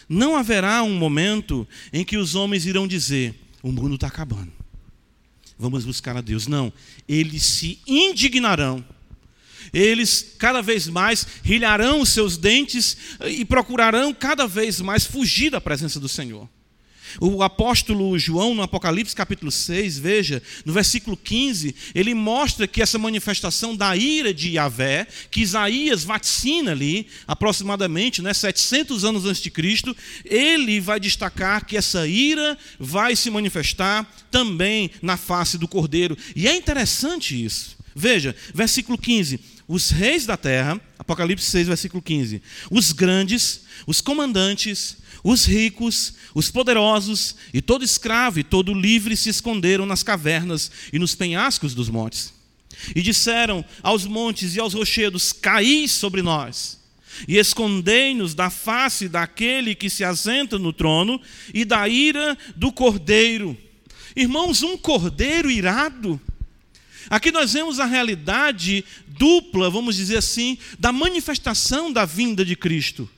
[0.08, 4.52] não haverá um momento em que os homens irão dizer: o mundo está acabando,
[5.58, 6.48] vamos buscar a Deus.
[6.48, 6.72] Não,
[7.08, 8.84] eles se indignarão,
[9.74, 15.62] eles cada vez mais rilharão os seus dentes e procurarão cada vez mais fugir da
[15.62, 16.50] presença do Senhor.
[17.20, 22.98] O apóstolo João, no Apocalipse capítulo 6, veja, no versículo 15, ele mostra que essa
[22.98, 29.50] manifestação da ira de Yahvé, que Isaías vaticina ali, aproximadamente né, 700 anos antes de
[29.50, 36.18] Cristo, ele vai destacar que essa ira vai se manifestar também na face do cordeiro.
[36.36, 37.78] E é interessante isso.
[37.96, 44.98] Veja, versículo 15: os reis da terra, Apocalipse 6, versículo 15, os grandes, os comandantes,
[45.30, 50.98] os ricos, os poderosos e todo escravo e todo livre se esconderam nas cavernas e
[50.98, 52.34] nos penhascos dos montes.
[52.96, 56.80] E disseram aos montes e aos rochedos: Caí sobre nós,
[57.28, 61.20] e escondei-nos da face daquele que se assenta no trono
[61.54, 63.58] e da ira do cordeiro.
[64.16, 66.22] Irmãos, um cordeiro irado.
[67.10, 73.10] Aqui nós vemos a realidade dupla, vamos dizer assim, da manifestação da vinda de Cristo.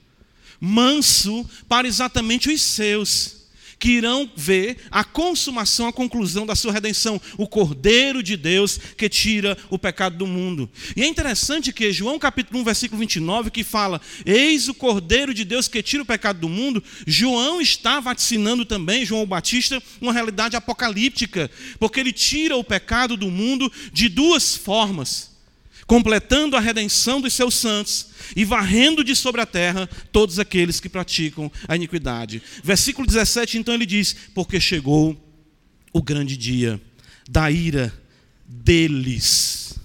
[0.59, 3.39] Manso para exatamente os seus
[3.79, 9.07] que irão ver a consumação, a conclusão da sua redenção, o Cordeiro de Deus que
[9.07, 10.69] tira o pecado do mundo.
[10.95, 15.45] E é interessante que João capítulo 1, versículo 29, que fala: Eis o Cordeiro de
[15.45, 16.83] Deus que tira o pecado do mundo.
[17.07, 23.31] João está vaticinando também, João Batista, uma realidade apocalíptica, porque ele tira o pecado do
[23.31, 25.28] mundo de duas formas
[25.89, 30.87] completando a redenção dos seus santos e varrendo de sobre a terra todos aqueles que
[30.87, 32.43] praticam a iniquidade.
[32.63, 35.17] Versículo 17, então ele diz: Porque chegou
[35.91, 36.79] o grande dia
[37.27, 37.91] da ira
[38.45, 39.79] deles.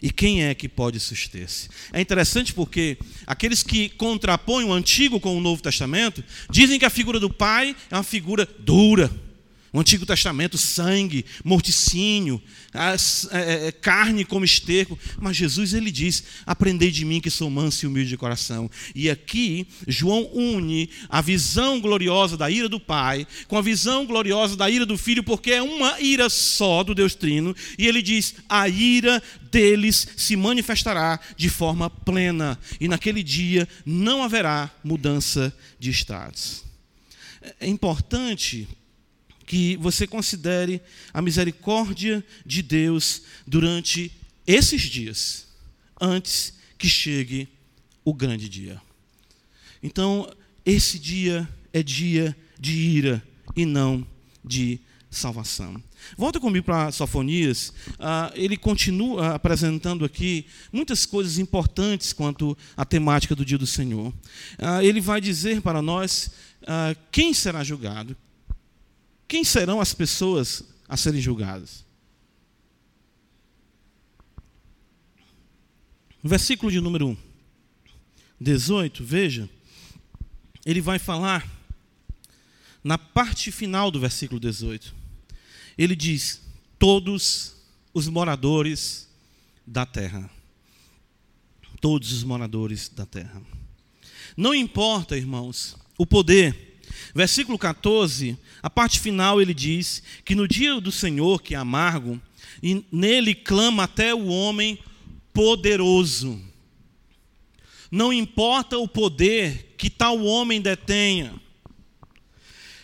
[0.00, 1.68] E quem é que pode suster-se?
[1.92, 6.90] É interessante porque aqueles que contrapõem o Antigo com o Novo Testamento dizem que a
[6.90, 9.10] figura do Pai é uma figura dura
[9.76, 14.98] o Antigo Testamento, sangue, morticínio, as, é, é, carne como esterco.
[15.20, 18.70] Mas Jesus ele diz: Aprendei de mim que sou manso e humilde de coração.
[18.94, 24.56] E aqui, João une a visão gloriosa da ira do Pai com a visão gloriosa
[24.56, 27.54] da ira do Filho, porque é uma ira só do Deus Trino.
[27.78, 32.58] E ele diz: A ira deles se manifestará de forma plena.
[32.80, 36.64] E naquele dia não haverá mudança de estados.
[37.60, 38.66] É importante
[39.46, 40.82] que você considere
[41.14, 44.12] a misericórdia de Deus durante
[44.46, 45.46] esses dias,
[46.00, 47.48] antes que chegue
[48.04, 48.80] o grande dia.
[49.82, 50.30] Então,
[50.64, 53.22] esse dia é dia de ira
[53.54, 54.06] e não
[54.44, 54.80] de
[55.10, 55.82] salvação.
[56.16, 57.72] Volta comigo para Sofonias.
[57.98, 64.12] Ah, ele continua apresentando aqui muitas coisas importantes quanto à temática do dia do Senhor.
[64.58, 66.30] Ah, ele vai dizer para nós
[66.66, 68.16] ah, quem será julgado,
[69.28, 71.84] quem serão as pessoas a serem julgadas?
[76.22, 77.16] No versículo de número
[78.40, 79.48] 18, veja,
[80.64, 81.48] ele vai falar,
[82.82, 84.94] na parte final do versículo 18,
[85.78, 86.42] ele diz:
[86.78, 87.56] Todos
[87.92, 89.08] os moradores
[89.66, 90.28] da terra.
[91.80, 93.40] Todos os moradores da terra.
[94.36, 96.65] Não importa, irmãos, o poder
[97.14, 102.20] Versículo 14, a parte final ele diz que no dia do Senhor, que é amargo,
[102.62, 104.78] e nele clama até o homem
[105.32, 106.40] poderoso.
[107.90, 111.34] Não importa o poder que tal homem detenha.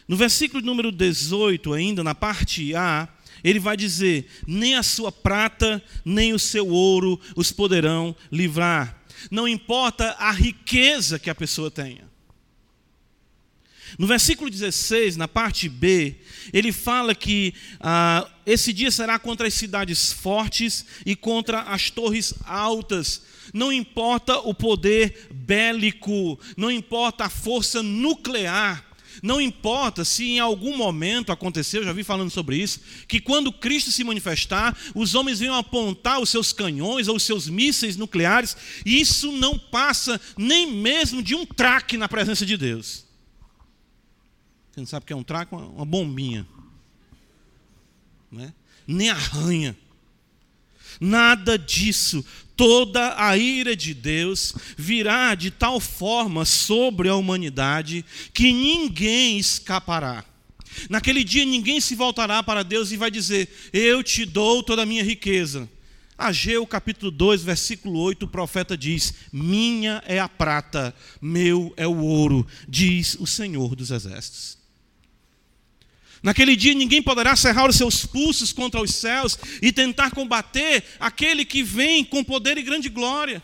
[0.07, 3.09] No versículo número 18, ainda, na parte A,
[3.43, 9.03] ele vai dizer: Nem a sua prata, nem o seu ouro os poderão livrar.
[9.31, 12.12] Não importa a riqueza que a pessoa tenha.
[13.99, 16.17] No versículo 16, na parte B,
[16.53, 22.35] ele fala que ah, esse dia será contra as cidades fortes e contra as torres
[22.45, 23.23] altas.
[23.53, 30.77] Não importa o poder bélico, não importa a força nuclear, não importa se em algum
[30.77, 35.57] momento aconteceu, já vi falando sobre isso, que quando Cristo se manifestar, os homens venham
[35.57, 41.23] apontar os seus canhões ou os seus mísseis nucleares, e isso não passa nem mesmo
[41.23, 43.12] de um traque na presença de Deus.
[44.73, 45.55] Você não sabe o que é um traque?
[45.55, 46.47] Uma, uma bombinha.
[48.31, 48.55] Né?
[48.87, 49.77] Nem arranha.
[50.99, 52.25] Nada disso.
[52.57, 60.25] Toda a ira de Deus virá de tal forma sobre a humanidade que ninguém escapará.
[60.89, 64.87] Naquele dia ninguém se voltará para Deus e vai dizer: Eu te dou toda a
[64.87, 65.69] minha riqueza.
[66.17, 71.99] Ageu capítulo 2, versículo 8, o profeta diz: Minha é a prata, meu é o
[71.99, 74.62] ouro, diz o Senhor dos exércitos.
[76.23, 81.45] Naquele dia ninguém poderá cerrar os seus pulsos contra os céus e tentar combater aquele
[81.45, 83.43] que vem com poder e grande glória.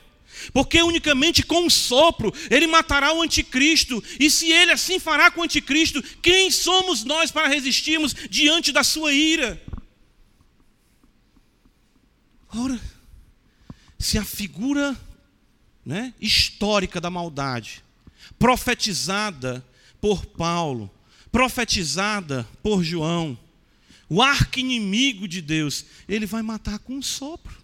[0.52, 5.40] Porque unicamente com um sopro ele matará o anticristo, e se ele assim fará com
[5.40, 9.60] o anticristo, quem somos nós para resistirmos diante da sua ira?
[12.54, 12.80] Ora,
[13.98, 14.96] se a figura
[15.84, 17.82] né, histórica da maldade,
[18.38, 19.64] profetizada
[20.00, 20.88] por Paulo,
[21.30, 23.38] profetizada por João,
[24.08, 27.56] o arqui-inimigo de Deus, ele vai matar com um sopro.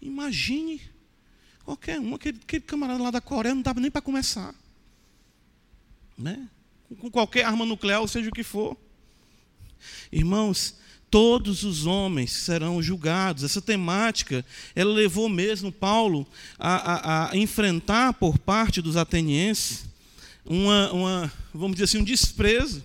[0.00, 0.80] Imagine
[1.64, 4.54] qualquer um, aquele, aquele camarada lá da Coreia não dava nem para começar.
[6.16, 6.48] Né?
[7.00, 8.76] Com qualquer arma nuclear, ou seja o que for.
[10.12, 10.76] Irmãos,
[11.10, 13.42] todos os homens serão julgados.
[13.42, 16.26] Essa temática, ela levou mesmo Paulo
[16.58, 19.91] a, a, a enfrentar por parte dos atenienses
[20.44, 22.82] uma, uma, vamos dizer assim, um desprezo.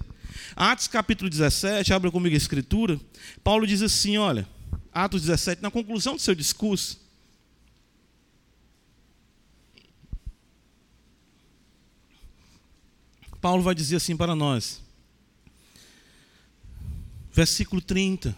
[0.56, 3.00] Atos capítulo 17, abra comigo a escritura.
[3.44, 4.48] Paulo diz assim: olha,
[4.92, 7.00] Atos 17, na conclusão do seu discurso,
[13.40, 14.82] Paulo vai dizer assim para nós.
[17.32, 18.36] Versículo 30.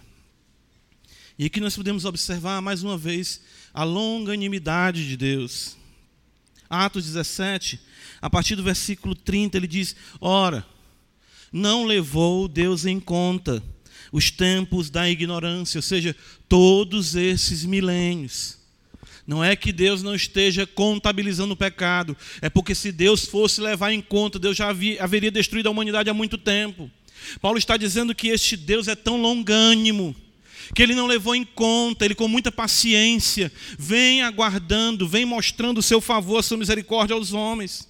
[1.38, 3.42] E aqui nós podemos observar mais uma vez
[3.74, 5.79] a longanimidade de Deus.
[6.70, 7.80] Atos 17,
[8.22, 10.66] a partir do versículo 30, ele diz: Ora,
[11.52, 13.64] não levou Deus em conta
[14.12, 16.16] os tempos da ignorância, ou seja,
[16.48, 18.58] todos esses milênios.
[19.26, 23.92] Não é que Deus não esteja contabilizando o pecado, é porque se Deus fosse levar
[23.92, 26.90] em conta, Deus já havia, haveria destruído a humanidade há muito tempo.
[27.40, 30.16] Paulo está dizendo que este Deus é tão longânimo,
[30.74, 35.84] que ele não levou em conta, ele com muita paciência vem aguardando, vem mostrando o
[35.84, 37.88] seu favor, a sua misericórdia aos homens.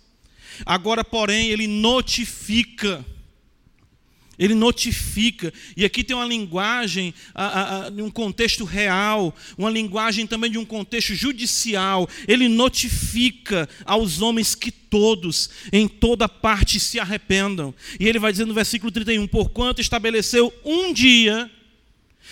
[0.65, 3.05] Agora, porém, ele notifica
[4.39, 5.53] ele notifica.
[5.75, 7.13] E aqui tem uma linguagem
[7.97, 12.07] um contexto real, uma linguagem também de um contexto judicial.
[12.25, 17.75] Ele notifica aos homens que todos, em toda parte, se arrependam.
[17.99, 21.51] E ele vai dizer no versículo 31: Porquanto estabeleceu um dia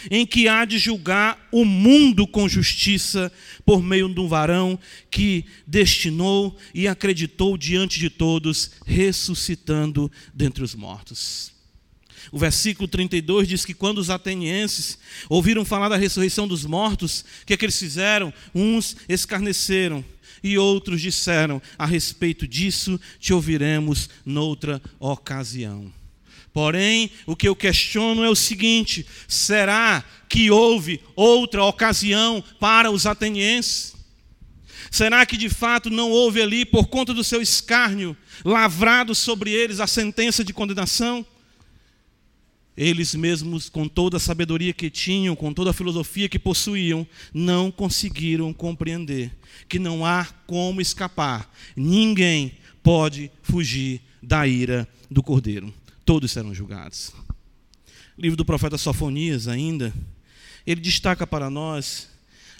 [0.10, 3.32] em que há de julgar o mundo com justiça
[3.66, 4.80] por meio de um varão
[5.10, 11.58] que destinou e acreditou diante de todos, ressuscitando dentre os mortos.
[12.32, 14.98] O versículo 32 diz que quando os atenienses
[15.30, 18.34] ouviram falar da ressurreição dos mortos, o que é que eles fizeram?
[18.54, 20.04] Uns escarneceram
[20.43, 25.91] e outros disseram: A respeito disso te ouviremos noutra ocasião.
[26.58, 33.05] Porém, o que eu questiono é o seguinte: será que houve outra ocasião para os
[33.05, 33.95] atenienses?
[34.89, 39.80] Será que de fato não houve ali, por conta do seu escárnio, lavrado sobre eles
[39.80, 41.24] a sentença de condenação?
[42.76, 47.70] eles mesmos, com toda a sabedoria que tinham, com toda a filosofia que possuíam, não
[47.70, 49.32] conseguiram compreender
[49.70, 51.51] que não há como escapar.
[51.76, 55.72] Ninguém pode fugir da ira do Cordeiro.
[56.08, 57.12] Todos serão julgados.
[58.18, 59.93] livro do profeta Sofonias, ainda,
[60.66, 62.08] ele destaca para nós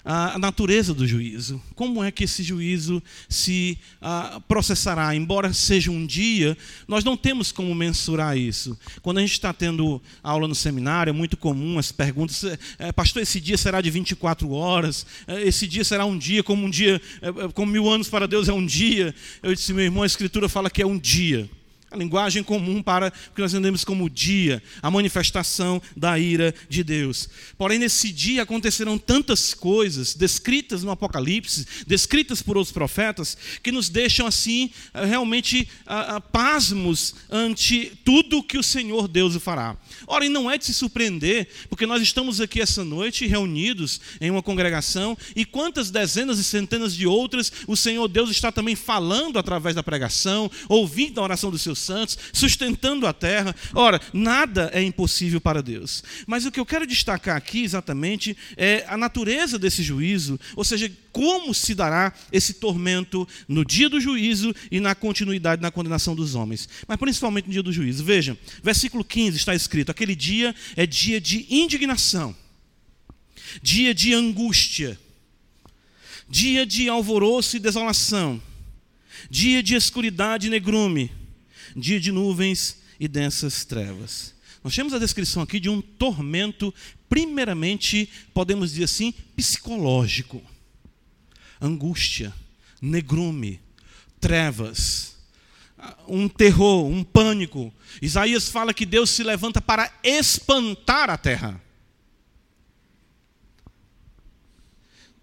[0.04, 1.58] a natureza do juízo.
[1.74, 3.78] Como é que esse juízo se
[4.46, 5.14] processará?
[5.14, 8.78] Embora seja um dia, nós não temos como mensurar isso.
[9.00, 12.44] Quando a gente está tendo aula no seminário, é muito comum as perguntas:
[12.78, 15.06] é, Pastor, esse dia será de 24 horas?
[15.26, 18.28] É, esse dia será um dia, como um dia, é, é, como mil anos para
[18.28, 19.14] Deus é um dia?
[19.42, 21.48] Eu disse, meu irmão, a Escritura fala que é um dia.
[21.90, 26.84] A linguagem comum para o que nós entendemos como dia, a manifestação da ira de
[26.84, 27.30] Deus.
[27.56, 33.88] Porém, nesse dia acontecerão tantas coisas descritas no Apocalipse, descritas por outros profetas, que nos
[33.88, 35.66] deixam assim eh, realmente
[36.30, 39.74] pasmos ante tudo que o Senhor Deus fará.
[40.06, 44.30] Ora, e não é de se surpreender, porque nós estamos aqui essa noite reunidos em
[44.30, 49.38] uma congregação e quantas dezenas e centenas de outras o Senhor Deus está também falando
[49.38, 53.54] através da pregação, ouvindo a oração dos seus santos, sustentando a terra.
[53.74, 56.02] Ora, nada é impossível para Deus.
[56.26, 60.90] Mas o que eu quero destacar aqui exatamente é a natureza desse juízo, ou seja,
[61.12, 66.34] como se dará esse tormento no dia do juízo e na continuidade na condenação dos
[66.34, 66.68] homens.
[66.86, 68.04] Mas principalmente no dia do juízo.
[68.04, 72.36] Veja, versículo 15 está escrito: aquele dia é dia de indignação,
[73.62, 74.98] dia de angústia,
[76.28, 78.40] dia de alvoroço e desolação,
[79.30, 81.10] dia de escuridade e negrume,
[81.76, 84.34] dia de nuvens e densas trevas.
[84.62, 86.74] Nós temos a descrição aqui de um tormento,
[87.08, 90.42] primeiramente, podemos dizer assim, psicológico.
[91.60, 92.34] Angústia,
[92.80, 93.60] negrume,
[94.20, 95.16] trevas,
[96.06, 97.72] um terror, um pânico.
[98.02, 101.60] Isaías fala que Deus se levanta para espantar a terra.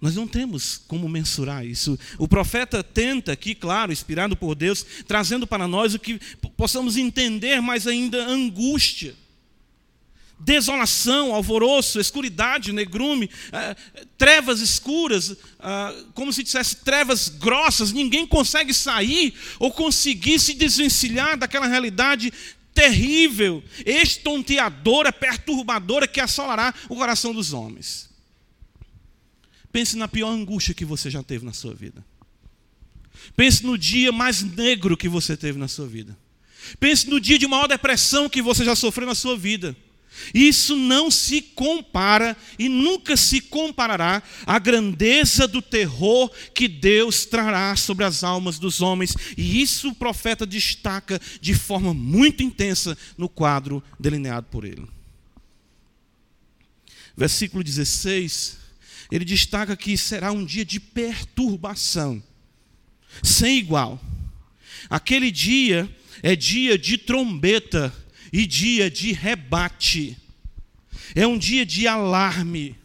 [0.06, 1.98] Nós não temos como mensurar isso.
[2.20, 6.20] O profeta tenta aqui, claro, inspirado por Deus, trazendo para nós o que
[6.56, 9.16] possamos entender mais ainda angústia,
[10.40, 13.76] desolação, alvoroço, escuridade, negrume, eh,
[14.16, 21.36] trevas escuras, ah, como se dissesse trevas grossas, ninguém consegue sair ou conseguir se desvencilhar
[21.36, 22.32] daquela realidade
[22.76, 28.14] terrível, estonteadora, perturbadora que assolará o coração dos homens.
[29.76, 32.02] Pense na pior angústia que você já teve na sua vida.
[33.36, 36.18] Pense no dia mais negro que você teve na sua vida.
[36.80, 39.76] Pense no dia de maior depressão que você já sofreu na sua vida.
[40.34, 47.76] Isso não se compara e nunca se comparará à grandeza do terror que Deus trará
[47.76, 49.14] sobre as almas dos homens.
[49.38, 54.88] E isso o profeta destaca de forma muito intensa no quadro delineado por ele.
[57.18, 58.64] Versículo 16
[59.12, 62.22] ele destaca que será um dia de perturbação,
[63.24, 64.02] sem igual.
[64.90, 65.90] Aquele dia
[66.22, 67.94] é dia de trombeta
[68.32, 70.18] e dia de rebate.
[71.14, 72.76] É um dia de alarme.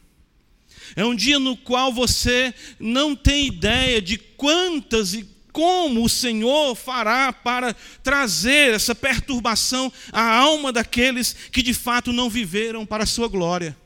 [0.97, 6.75] É um dia no qual você não tem ideia de quantas e como o Senhor
[6.75, 13.07] fará para trazer essa perturbação à alma daqueles que de fato não viveram para a
[13.07, 13.77] sua glória.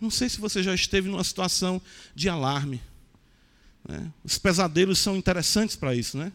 [0.00, 1.80] Não sei se você já esteve numa situação
[2.14, 2.80] de alarme.
[3.88, 4.10] Né?
[4.24, 6.32] Os pesadelos são interessantes para isso, né?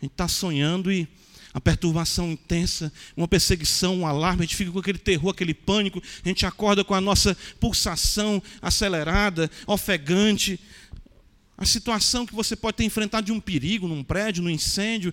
[0.00, 1.08] A gente está sonhando e
[1.54, 6.02] a perturbação intensa, uma perseguição, um alarme, a gente fica com aquele terror, aquele pânico,
[6.24, 10.58] a gente acorda com a nossa pulsação acelerada, ofegante.
[11.56, 15.12] A situação que você pode ter enfrentado de um perigo num prédio, num incêndio.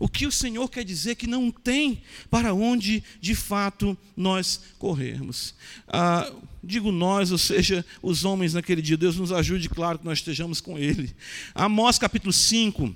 [0.00, 5.54] O que o Senhor quer dizer que não tem para onde de fato nós corrermos.
[5.86, 6.32] Ah,
[6.62, 8.96] digo nós, ou seja, os homens naquele dia.
[8.96, 11.14] Deus nos ajude, claro, que nós estejamos com Ele.
[11.54, 12.94] Amós capítulo 5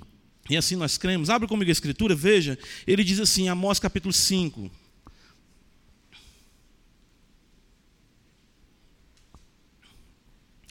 [0.49, 1.29] e assim nós cremos.
[1.29, 2.59] Abre comigo a escritura, veja.
[2.85, 4.69] Ele diz assim, Amós capítulo 5.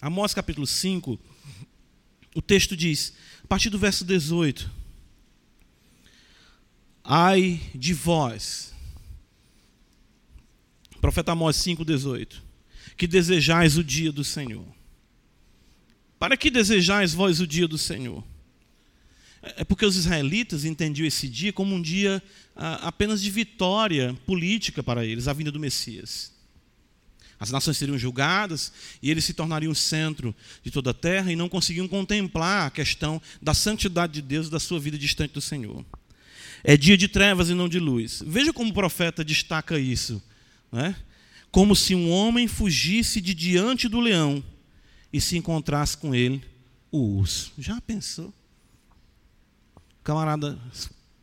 [0.03, 1.19] Amós capítulo 5,
[2.35, 3.13] o texto diz,
[3.43, 4.71] a partir do verso 18:
[7.03, 8.73] Ai de vós,
[11.01, 12.43] profeta Amós 5, 18,
[12.97, 14.67] que desejais o dia do Senhor.
[16.19, 18.23] Para que desejais vós o dia do Senhor?
[19.43, 22.23] É porque os israelitas entendiam esse dia como um dia
[22.55, 26.31] ah, apenas de vitória política para eles, a vinda do Messias.
[27.41, 28.71] As nações seriam julgadas
[29.03, 30.33] e eles se tornariam o centro
[30.63, 34.51] de toda a terra e não conseguiam contemplar a questão da santidade de Deus e
[34.51, 35.85] da sua vida distante do Senhor.
[36.63, 38.23] É dia de trevas e não de luz.
[38.27, 40.23] Veja como o profeta destaca isso.
[40.71, 40.95] Né?
[41.51, 44.45] Como se um homem fugisse de diante do leão
[45.11, 46.45] e se encontrasse com ele
[46.93, 47.53] o urso.
[47.59, 48.33] Já pensou?
[50.03, 50.59] camarada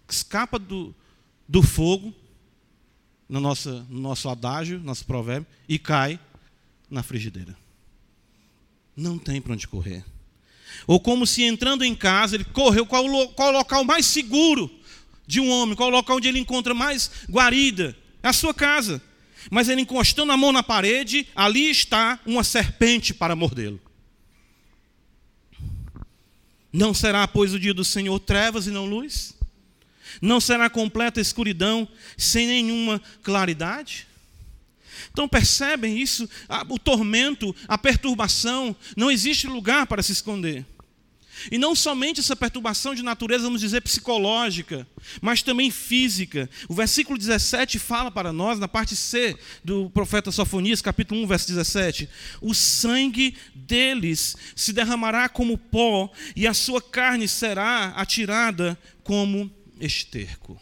[0.08, 0.96] escapa do,
[1.48, 2.14] do fogo,
[3.28, 6.20] no nosso, no nosso adágio, nosso provérbio, e cai
[6.90, 7.56] na frigideira.
[8.96, 10.04] Não tem para onde correr.
[10.86, 14.72] Ou como se entrando em casa, ele correu qual, qual o local mais seguro
[15.26, 17.96] de um homem, qual o local onde ele encontra mais guarida?
[18.24, 19.02] É a sua casa.
[19.50, 23.80] Mas ele encostando a mão na parede, ali está uma serpente para mordê-lo.
[26.72, 29.37] Não será, pois, o dia do Senhor trevas e não luz?
[30.22, 31.88] Não será completa escuridão
[32.18, 34.08] sem nenhuma claridade?
[35.12, 36.30] Então percebem isso?
[36.70, 40.66] O tormento, a perturbação, não existe lugar para se esconder.
[41.52, 44.88] E não somente essa perturbação de natureza, vamos dizer, psicológica,
[45.22, 46.50] mas também física.
[46.68, 51.48] O versículo 17 fala para nós, na parte C do profeta Sofonias, capítulo 1, verso
[51.48, 52.10] 17:
[52.42, 60.60] O sangue deles se derramará como pó, e a sua carne será atirada como esterco.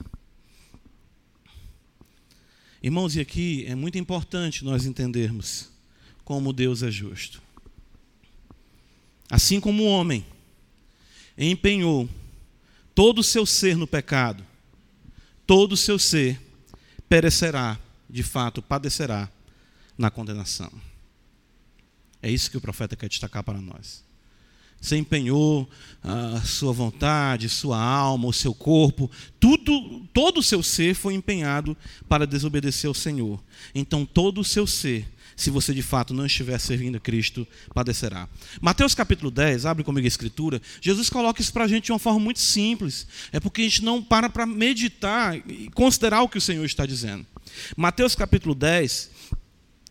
[2.82, 5.72] Irmãos, e aqui é muito importante nós entendermos
[6.24, 7.41] como Deus é justo.
[9.30, 10.24] Assim como o homem
[11.36, 12.07] empenhou
[12.93, 14.45] todo o seu ser no pecado,
[15.47, 16.39] todo o seu ser
[17.09, 19.30] perecerá, de fato, padecerá
[19.97, 20.72] na condenação.
[22.22, 24.05] É isso que o profeta quer destacar para nós.
[24.86, 25.67] Você empenhou
[26.03, 29.09] a sua vontade, sua alma, o seu corpo,
[29.39, 31.75] tudo, todo o seu ser foi empenhado
[32.07, 33.43] para desobedecer ao Senhor.
[33.73, 38.29] Então todo o seu ser se você de fato não estiver servindo a Cristo, padecerá.
[38.61, 41.99] Mateus capítulo 10, abre comigo a escritura, Jesus coloca isso para a gente de uma
[41.99, 43.07] forma muito simples.
[43.31, 46.86] É porque a gente não para para meditar e considerar o que o Senhor está
[46.86, 47.25] dizendo.
[47.75, 49.09] Mateus capítulo 10,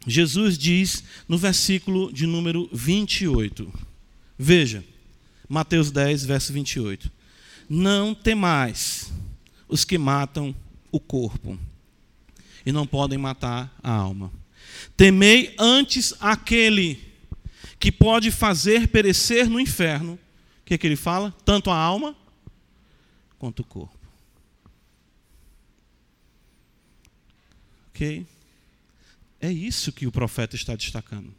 [0.06, 3.93] Jesus diz no versículo de número 28.
[4.38, 4.84] Veja,
[5.48, 7.10] Mateus 10, verso 28.
[7.68, 9.12] Não temais
[9.68, 10.54] os que matam
[10.92, 11.58] o corpo
[12.64, 14.30] e não podem matar a alma
[14.96, 17.00] Temei antes aquele
[17.78, 20.14] que pode fazer perecer no inferno.
[20.14, 21.34] O que, é que ele fala?
[21.44, 22.16] Tanto a alma
[23.38, 23.98] quanto o corpo.
[27.88, 28.26] Ok?
[29.40, 31.34] É isso que o profeta está destacando.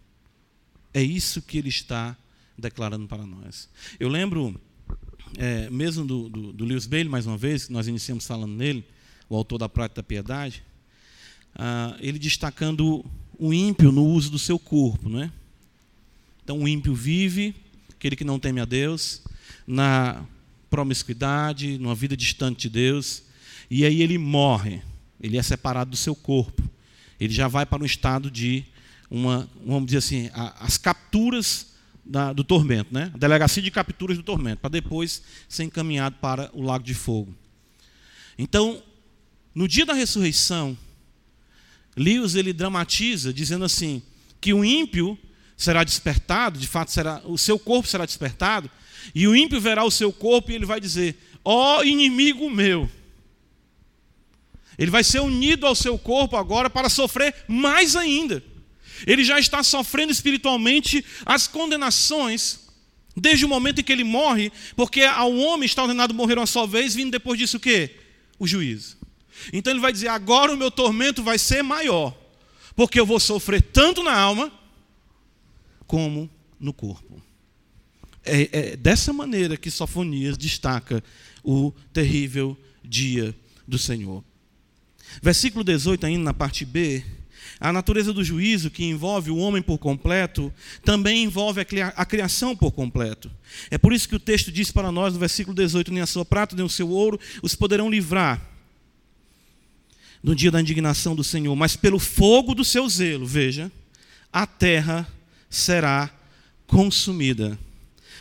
[0.93, 2.15] É isso que ele está
[2.57, 3.69] declarando para nós.
[3.99, 4.59] Eu lembro,
[5.37, 8.85] é, mesmo do, do, do Lewis Bailey, mais uma vez, que nós iniciamos falando nele,
[9.29, 10.63] o autor da Prática da Piedade,
[11.55, 13.05] ah, ele destacando
[13.37, 15.31] o ímpio no uso do seu corpo, não é?
[16.43, 17.55] Então o ímpio vive,
[17.89, 19.23] aquele que não teme a Deus,
[19.65, 20.23] na
[20.69, 23.23] promiscuidade, numa vida distante de Deus,
[23.69, 24.81] e aí ele morre,
[25.19, 26.61] ele é separado do seu corpo,
[27.19, 28.63] ele já vai para um estado de
[29.09, 30.29] uma, vamos dizer assim,
[30.59, 31.74] as capturas
[32.05, 33.11] da, do tormento, né?
[33.13, 37.33] a delegacia de capturas do tormento, para depois ser encaminhado para o lago de fogo.
[38.37, 38.81] Então,
[39.53, 40.77] no dia da ressurreição,
[41.97, 44.03] Lewis ele dramatiza dizendo assim
[44.39, 45.17] que o ímpio
[45.57, 48.69] será despertado, de fato será, o seu corpo será despertado,
[49.13, 52.89] e o ímpio verá o seu corpo e ele vai dizer: "Ó oh, inimigo meu".
[54.77, 58.43] Ele vai ser unido ao seu corpo agora para sofrer mais ainda.
[59.05, 62.65] Ele já está sofrendo espiritualmente as condenações
[63.15, 66.65] desde o momento em que ele morre, porque ao homem está ordenado morrer uma só
[66.67, 67.95] vez, vindo depois disso o quê?
[68.37, 68.97] O juízo.
[69.53, 72.15] Então ele vai dizer: agora o meu tormento vai ser maior,
[72.75, 74.51] porque eu vou sofrer tanto na alma
[75.87, 76.29] como
[76.59, 77.21] no corpo.
[78.23, 81.03] É, é dessa maneira que Sofonias destaca
[81.43, 83.35] o terrível dia
[83.67, 84.23] do Senhor.
[85.21, 87.05] Versículo 18, ainda na parte B,
[87.59, 90.53] a natureza do juízo, que envolve o homem por completo,
[90.83, 93.31] também envolve a criação por completo.
[93.71, 96.25] É por isso que o texto diz para nós, no versículo 18: Nem a sua
[96.25, 98.41] prata, nem o seu ouro os poderão livrar
[100.21, 103.71] no dia da indignação do Senhor, mas pelo fogo do seu zelo, veja,
[104.33, 105.07] a terra
[105.47, 106.09] será
[106.65, 107.57] consumida,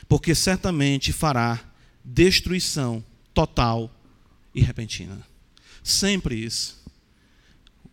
[0.06, 1.58] porque certamente fará
[2.04, 3.90] destruição total
[4.54, 5.26] e repentina.
[5.82, 6.83] Sempre isso.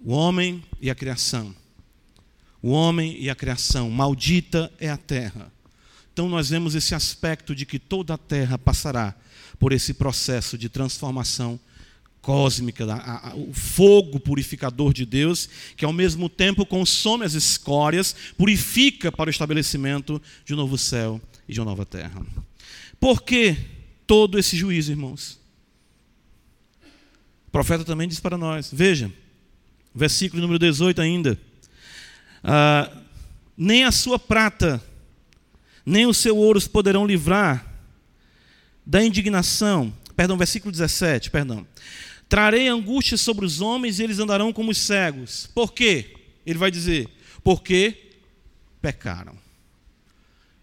[0.03, 1.55] O homem e a criação.
[2.61, 3.89] O homem e a criação.
[3.89, 5.51] Maldita é a terra.
[6.13, 9.15] Então nós vemos esse aspecto de que toda a terra passará
[9.59, 11.59] por esse processo de transformação
[12.21, 12.85] cósmica,
[13.35, 19.31] o fogo purificador de Deus, que ao mesmo tempo consome as escórias, purifica para o
[19.31, 22.23] estabelecimento de um novo céu e de uma nova terra.
[22.99, 23.57] Por que
[24.05, 25.39] todo esse juízo, irmãos?
[27.47, 29.11] O profeta também diz para nós: veja,
[29.93, 31.39] versículo número 18 ainda.
[32.43, 32.91] Ah,
[33.57, 34.81] nem a sua prata,
[35.85, 37.65] nem o seu ouro poderão livrar
[38.85, 39.93] da indignação.
[40.15, 41.65] Perdão, versículo 17, perdão.
[42.27, 45.47] Trarei angústia sobre os homens e eles andarão como os cegos.
[45.53, 46.15] Por quê?
[46.45, 47.09] Ele vai dizer:
[47.43, 48.15] porque
[48.81, 49.37] pecaram.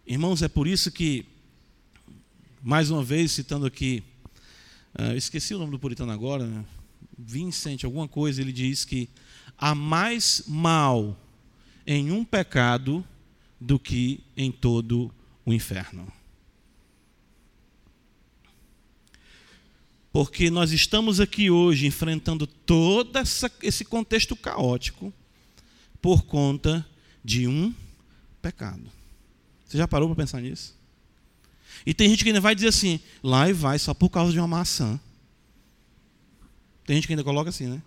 [0.07, 1.27] Irmãos, é por isso que,
[2.63, 4.03] mais uma vez, citando aqui,
[4.99, 6.65] uh, esqueci o nome do puritano agora, né?
[7.19, 9.09] Vincent, alguma coisa, ele diz que
[9.57, 11.19] há mais mal
[11.87, 13.05] em um pecado
[13.61, 15.13] do que em todo
[15.45, 16.11] o inferno.
[20.13, 25.13] Porque nós estamos aqui hoje enfrentando todo essa, esse contexto caótico
[26.01, 26.87] por conta
[27.25, 27.75] de um
[28.41, 28.91] pecado.
[29.67, 30.77] Você já parou para pensar nisso?
[31.85, 34.39] E tem gente que ainda vai dizer assim, lá e vai só por causa de
[34.39, 34.99] uma maçã.
[36.89, 37.83] Tem gente que ainda coloca assim, né?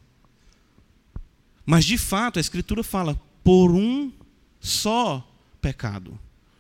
[1.66, 4.12] Mas de fato a Escritura fala, por um
[4.60, 5.28] só
[5.60, 6.20] pecado,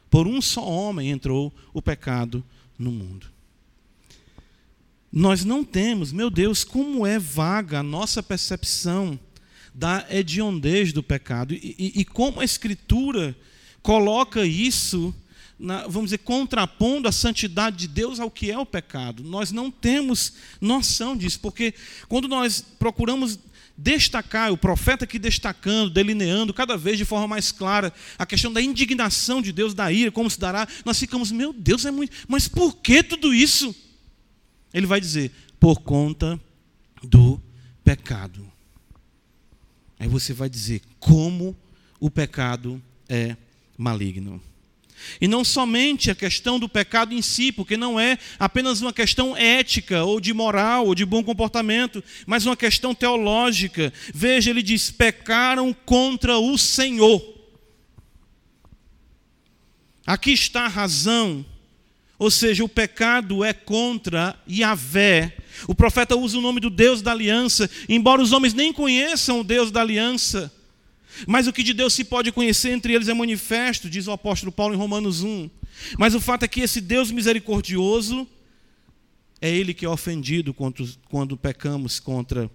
[0.09, 2.43] por um só homem entrou o pecado
[2.79, 3.27] no mundo.
[5.11, 9.19] Nós não temos, meu Deus, como é vaga a nossa percepção
[9.71, 13.37] da hediondez do pecado e, e, e como a Escritura
[13.83, 15.13] coloca isso,
[15.61, 19.23] na, vamos dizer, contrapondo a santidade de Deus ao que é o pecado.
[19.23, 21.73] Nós não temos noção disso, porque
[22.09, 23.37] quando nós procuramos
[23.77, 28.61] destacar, o profeta aqui destacando, delineando cada vez de forma mais clara a questão da
[28.61, 32.47] indignação de Deus, da ira, como se dará, nós ficamos, meu Deus, é muito, mas
[32.47, 33.73] por que tudo isso?
[34.73, 36.39] Ele vai dizer: por conta
[37.03, 37.41] do
[37.83, 38.51] pecado.
[39.99, 41.55] Aí você vai dizer como
[41.99, 43.37] o pecado é
[43.77, 44.41] maligno.
[45.19, 49.35] E não somente a questão do pecado em si, porque não é apenas uma questão
[49.35, 53.91] ética, ou de moral, ou de bom comportamento, mas uma questão teológica.
[54.13, 57.21] Veja, ele diz: pecaram contra o Senhor.
[60.05, 61.45] Aqui está a razão
[62.21, 65.35] ou seja, o pecado é contra Yahvé.
[65.67, 69.43] O profeta usa o nome do Deus da aliança, embora os homens nem conheçam o
[69.43, 70.53] Deus da aliança.
[71.27, 74.51] Mas o que de Deus se pode conhecer entre eles é manifesto, diz o apóstolo
[74.51, 75.49] Paulo em Romanos 1.
[75.97, 78.27] Mas o fato é que esse Deus misericordioso
[79.41, 82.49] é Ele que é ofendido quando pecamos contra,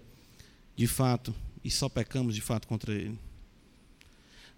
[0.75, 1.33] de fato,
[1.63, 3.17] e só pecamos de fato contra Ele.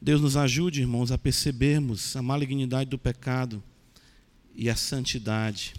[0.02, 3.62] Deus nos ajude, irmãos, a percebermos a malignidade do pecado
[4.56, 5.74] e a santidade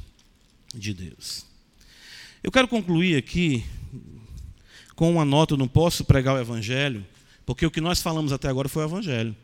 [0.74, 1.46] de Deus.
[2.42, 3.64] Eu quero concluir aqui
[4.94, 7.06] com uma nota, eu não posso pregar o Evangelho,
[7.44, 9.36] porque o que nós falamos até agora foi o Evangelho,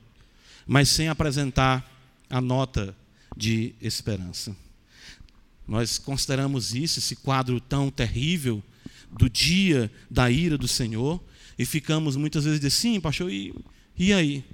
[0.66, 1.90] mas sem apresentar
[2.28, 2.94] a nota
[3.36, 4.57] de esperança.
[5.66, 8.62] Nós consideramos isso, esse quadro tão terrível
[9.11, 11.20] do dia da ira do Senhor,
[11.59, 13.55] e ficamos muitas vezes de sim, pastor, e,
[13.99, 14.44] e aí?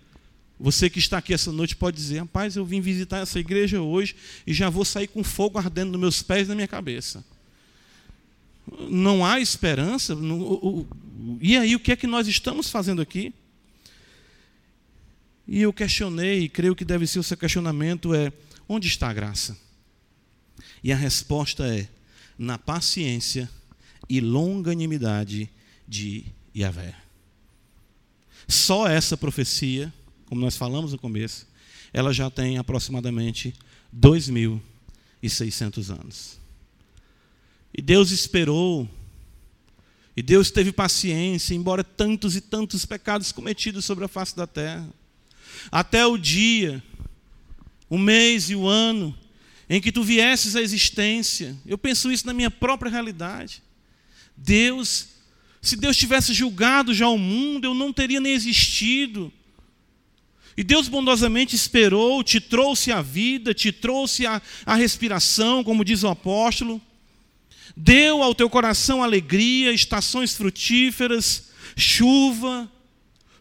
[0.59, 4.14] Você que está aqui essa noite pode dizer: rapaz, eu vim visitar essa igreja hoje
[4.47, 7.24] e já vou sair com fogo ardendo nos meus pés e na minha cabeça.
[8.88, 10.14] Não há esperança?
[11.43, 13.34] E aí, o que é que nós estamos fazendo aqui?
[15.47, 18.32] E eu questionei, e creio que deve ser o seu questionamento: é
[18.68, 19.59] onde está a graça?
[20.82, 21.88] E a resposta é:
[22.38, 23.51] na paciência
[24.09, 25.51] e longanimidade
[25.86, 26.24] de
[26.57, 26.95] Yahvé.
[28.49, 29.93] Só essa profecia
[30.32, 31.47] como nós falamos no começo,
[31.93, 33.53] ela já tem aproximadamente
[33.95, 36.38] 2.600 anos.
[37.76, 38.88] E Deus esperou,
[40.17, 44.89] e Deus teve paciência, embora tantos e tantos pecados cometidos sobre a face da terra,
[45.71, 46.83] até o dia,
[47.89, 49.17] o mês e o ano
[49.69, 51.57] em que tu viesses à existência.
[51.65, 53.63] Eu penso isso na minha própria realidade.
[54.37, 55.09] Deus,
[55.63, 59.33] se Deus tivesse julgado já o mundo, eu não teria nem existido.
[60.57, 66.03] E Deus bondosamente esperou, te trouxe a vida, te trouxe a, a respiração, como diz
[66.03, 66.81] o apóstolo,
[67.77, 72.71] deu ao teu coração alegria, estações frutíferas, chuva,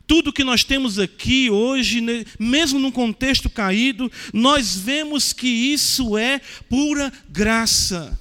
[0.08, 2.02] tudo que nós temos aqui hoje,
[2.38, 8.20] mesmo num contexto caído, nós vemos que isso é pura graça.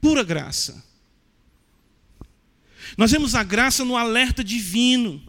[0.00, 0.84] Pura graça.
[2.98, 5.22] Nós vemos a graça no alerta divino.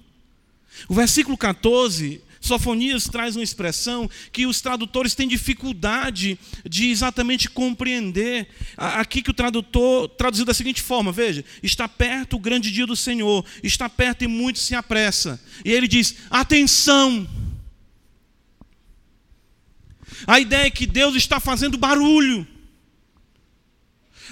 [0.90, 6.38] O versículo 14, Sofonias traz uma expressão que os tradutores têm dificuldade
[6.68, 8.50] de exatamente compreender.
[8.76, 12.98] Aqui que o tradutor traduziu da seguinte forma: veja, está perto o grande dia do
[12.98, 15.42] Senhor, está perto e muito se apressa.
[15.64, 17.26] E ele diz: atenção.
[20.28, 22.46] A ideia é que Deus está fazendo barulho.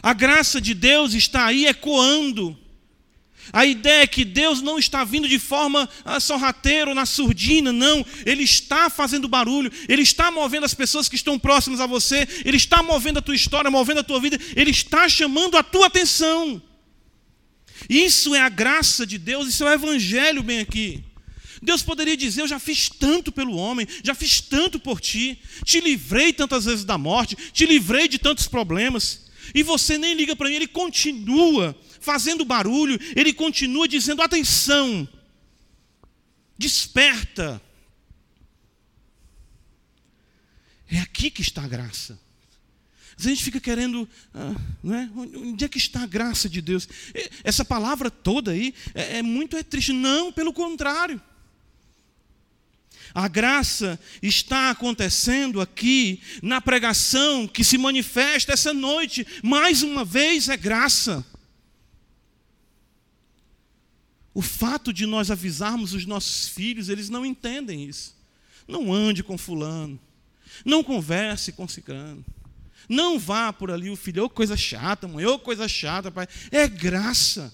[0.04, 2.58] A graça de Deus está aí ecoando.
[3.54, 7.74] A ideia é que Deus não está vindo de forma ah, sorrateira ou na surdina,
[7.74, 8.06] não.
[8.26, 12.58] Ele está fazendo barulho, Ele está movendo as pessoas que estão próximas a você, Ele
[12.58, 16.62] está movendo a tua história, movendo a tua vida, Ele está chamando a tua atenção.
[17.90, 21.04] Isso é a graça de Deus, isso é o Evangelho bem aqui.
[21.62, 25.80] Deus poderia dizer: Eu já fiz tanto pelo homem, já fiz tanto por ti, te
[25.80, 30.50] livrei tantas vezes da morte, te livrei de tantos problemas, e você nem liga para
[30.50, 35.08] mim, Ele continua fazendo barulho, ele continua dizendo: atenção,
[36.58, 37.62] desperta.
[40.90, 42.20] É aqui que está a graça.
[43.18, 45.10] a gente fica querendo, ah, é?
[45.16, 46.86] onde é que está a graça de Deus?
[47.46, 49.94] Essa palavra toda aí é, é muito é triste.
[49.94, 51.22] Não, pelo contrário.
[53.14, 59.26] A graça está acontecendo aqui na pregação que se manifesta essa noite.
[59.44, 61.26] Mais uma vez é graça.
[64.34, 68.16] O fato de nós avisarmos os nossos filhos, eles não entendem isso.
[68.68, 70.00] Não ande com fulano.
[70.64, 72.24] Não converse com ciclano.
[72.88, 76.12] Não vá por ali o filho, ô oh, coisa chata, mãe, ô oh, coisa chata,
[76.12, 76.28] pai.
[76.52, 77.54] É graça.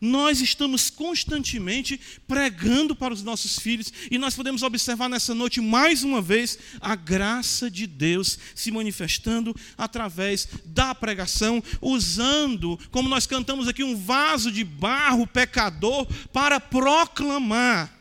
[0.00, 6.02] Nós estamos constantemente pregando para os nossos filhos e nós podemos observar nessa noite mais
[6.02, 13.68] uma vez a graça de Deus se manifestando através da pregação, usando, como nós cantamos
[13.68, 17.99] aqui, um vaso de barro pecador para proclamar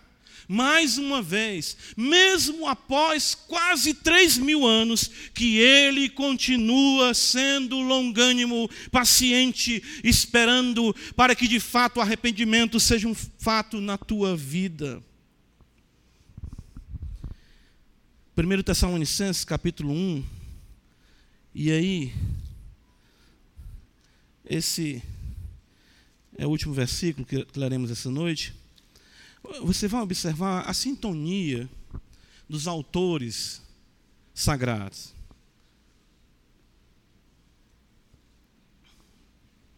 [0.51, 9.83] mais uma vez, mesmo após quase três mil anos, que ele continua sendo longânimo, paciente,
[10.03, 15.03] esperando para que de fato o arrependimento seja um fato na tua vida.
[18.35, 20.25] 1 Tessalonicenses capítulo 1,
[21.53, 22.13] e aí,
[24.43, 25.03] esse
[26.35, 28.57] é o último versículo que leremos essa noite
[29.63, 31.69] você vai observar a sintonia
[32.47, 33.61] dos autores
[34.33, 35.13] sagrados.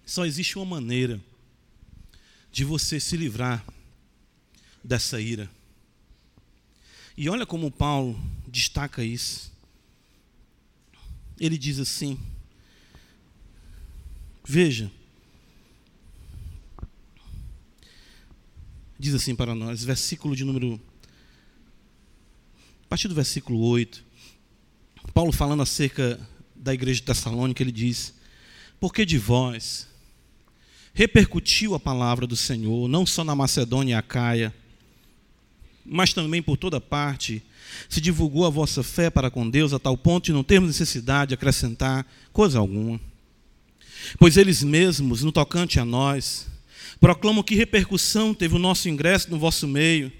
[0.06, 1.22] Só existe uma maneira
[2.52, 3.66] de você se livrar
[4.84, 5.50] dessa ira.
[7.16, 9.52] E olha como Paulo destaca isso.
[11.40, 12.20] Ele diz assim:
[14.44, 14.92] Veja,
[19.02, 20.80] diz assim para nós, versículo de número.
[22.86, 24.04] A partir do versículo 8,
[25.14, 26.20] Paulo falando acerca
[26.56, 28.14] da igreja de Tessalônica, ele diz:
[28.80, 29.88] Porque de vós
[30.94, 34.54] repercutiu a palavra do Senhor, não só na Macedônia e Acaia,
[35.84, 37.42] mas também por toda parte,
[37.90, 41.30] se divulgou a vossa fé para com Deus a tal ponto de não termos necessidade
[41.30, 43.00] de acrescentar coisa alguma.
[44.20, 46.51] Pois eles mesmos, no tocante a nós,
[47.02, 50.14] Proclamo que repercussão teve o nosso ingresso no vosso meio,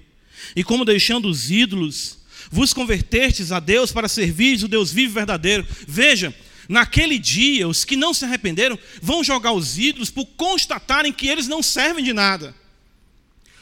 [0.56, 2.18] E como deixando os ídolos,
[2.50, 5.64] vos convertestes a Deus para servir o Deus vivo e verdadeiro.
[5.86, 6.34] Veja,
[6.68, 11.46] naquele dia, os que não se arrependeram vão jogar os ídolos por constatarem que eles
[11.46, 12.52] não servem de nada,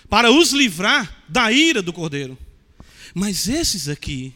[0.08, 2.38] para os livrar da ira do cordeiro.
[3.14, 4.32] Mas esses aqui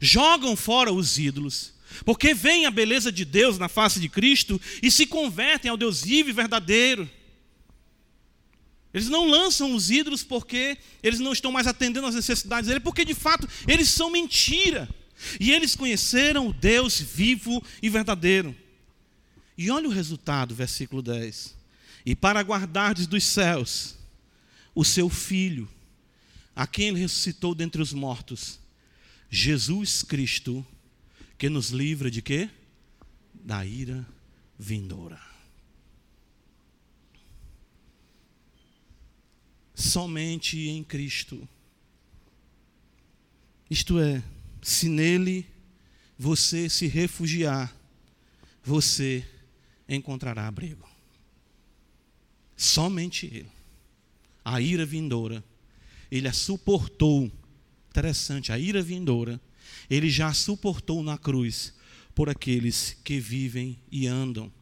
[0.00, 1.72] jogam fora os ídolos,
[2.04, 6.02] porque veem a beleza de Deus na face de Cristo e se convertem ao Deus
[6.02, 7.08] vivo e verdadeiro.
[8.94, 13.04] Eles não lançam os ídolos porque eles não estão mais atendendo às necessidades dele, porque
[13.04, 14.88] de fato eles são mentira.
[15.40, 18.54] E eles conheceram o Deus vivo e verdadeiro.
[19.56, 21.54] E olha o resultado, versículo 10.
[22.04, 23.96] E para guardardes dos céus
[24.74, 25.68] o seu filho,
[26.54, 28.58] a quem ele ressuscitou dentre os mortos,
[29.30, 30.66] Jesus Cristo,
[31.38, 32.50] que nos livra de quê?
[33.32, 34.06] Da ira
[34.58, 35.31] vindoura.
[39.82, 41.46] Somente em Cristo.
[43.68, 44.22] Isto é,
[44.62, 45.46] se nele
[46.18, 47.74] você se refugiar,
[48.62, 49.26] você
[49.88, 50.88] encontrará abrigo.
[52.56, 53.50] Somente ele.
[54.44, 55.42] A ira vindoura,
[56.10, 57.30] ele a suportou.
[57.90, 59.40] Interessante, a ira vindoura,
[59.90, 61.74] ele já suportou na cruz
[62.14, 64.52] por aqueles que vivem e andam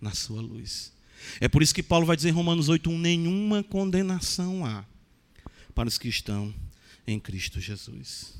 [0.00, 0.92] na sua luz.
[1.40, 4.84] É por isso que Paulo vai dizer em Romanos 8:1 nenhuma condenação há
[5.74, 6.54] para os que estão
[7.06, 8.34] em Cristo Jesus.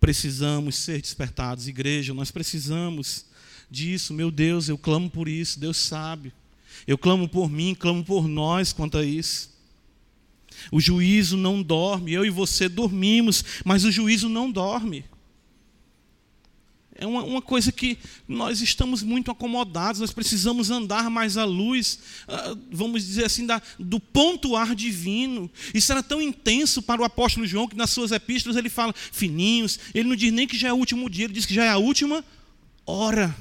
[0.00, 3.26] Precisamos ser despertados, igreja, nós precisamos
[3.70, 4.12] disso.
[4.12, 6.32] Meu Deus, eu clamo por isso, Deus sabe.
[6.86, 9.52] Eu clamo por mim, clamo por nós quanto a isso.
[10.70, 15.04] O juízo não dorme, eu e você dormimos, mas o juízo não dorme.
[17.02, 17.98] É uma, uma, coisa que
[18.28, 21.98] nós estamos muito acomodados, nós precisamos andar mais à luz,
[22.28, 25.50] uh, vamos dizer assim, da, do pontuar divino.
[25.74, 29.80] Isso era tão intenso para o apóstolo João que nas suas epístolas ele fala fininhos,
[29.92, 31.70] ele não diz nem que já é o último dia, ele diz que já é
[31.70, 32.24] a última
[32.86, 33.36] hora.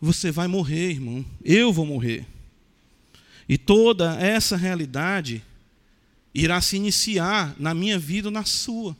[0.00, 2.26] Você vai morrer, irmão, eu vou morrer.
[3.48, 5.40] E toda essa realidade
[6.34, 8.96] irá se iniciar na minha vida ou na sua.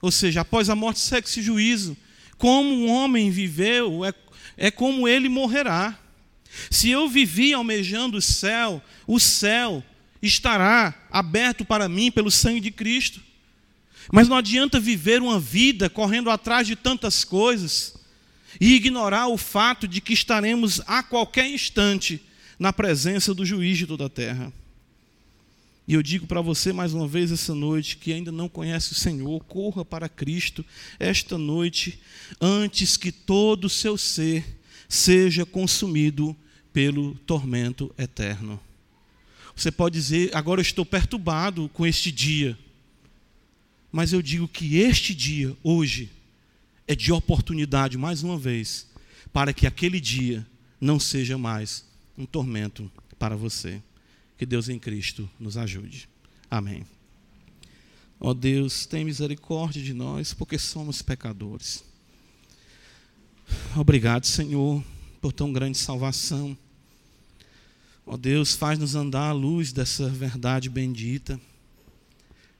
[0.00, 1.96] Ou seja, após a morte segue-se juízo.
[2.36, 4.14] Como um homem viveu, é,
[4.56, 5.98] é como ele morrerá.
[6.70, 9.82] Se eu vivi almejando o céu, o céu
[10.22, 13.20] estará aberto para mim pelo sangue de Cristo.
[14.12, 17.94] Mas não adianta viver uma vida correndo atrás de tantas coisas
[18.60, 22.22] e ignorar o fato de que estaremos a qualquer instante
[22.58, 24.52] na presença do juiz de toda a terra.
[25.88, 28.94] E eu digo para você mais uma vez essa noite que ainda não conhece o
[28.94, 30.62] Senhor, corra para Cristo
[31.00, 31.98] esta noite,
[32.38, 36.36] antes que todo o seu ser seja consumido
[36.74, 38.60] pelo tormento eterno.
[39.56, 42.56] Você pode dizer, agora eu estou perturbado com este dia.
[43.90, 46.10] Mas eu digo que este dia, hoje,
[46.86, 48.86] é de oportunidade, mais uma vez,
[49.32, 50.46] para que aquele dia
[50.78, 51.82] não seja mais
[52.16, 53.82] um tormento para você.
[54.38, 56.08] Que Deus em Cristo nos ajude.
[56.48, 56.86] Amém.
[58.20, 61.84] Ó oh Deus, tem misericórdia de nós, porque somos pecadores.
[63.76, 64.82] Obrigado, Senhor,
[65.20, 66.56] por tão grande salvação.
[68.06, 71.40] Ó oh Deus, faz-nos andar à luz dessa verdade bendita,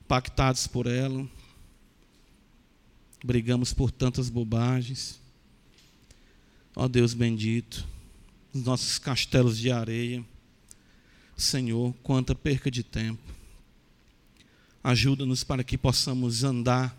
[0.09, 1.29] pactados por ela.
[3.25, 5.21] Brigamos por tantas bobagens.
[6.75, 7.87] Ó oh Deus bendito,
[8.53, 10.25] os nossos castelos de areia
[11.39, 13.23] Senhor, quanta perca de tempo.
[14.83, 16.99] Ajuda-nos para que possamos andar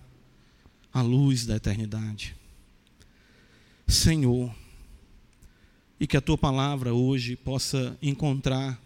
[0.93, 2.33] à luz da eternidade.
[3.85, 4.55] Senhor,
[5.99, 8.81] e que a tua palavra hoje possa encontrar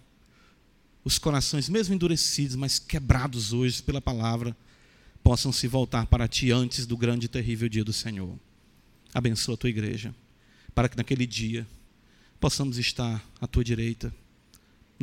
[1.06, 4.58] os corações, mesmo endurecidos, mas quebrados hoje pela palavra,
[5.24, 8.39] possam se voltar para ti antes do grande e terrível dia do Senhor.
[9.14, 10.16] Abençoa a tua igreja,
[10.74, 11.68] para que naquele dia
[12.39, 14.12] possamos estar à tua direita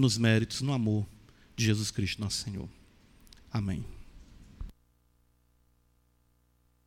[0.00, 1.06] nos méritos, no amor
[1.54, 2.68] de Jesus Cristo, nosso Senhor.
[3.52, 3.84] Amém.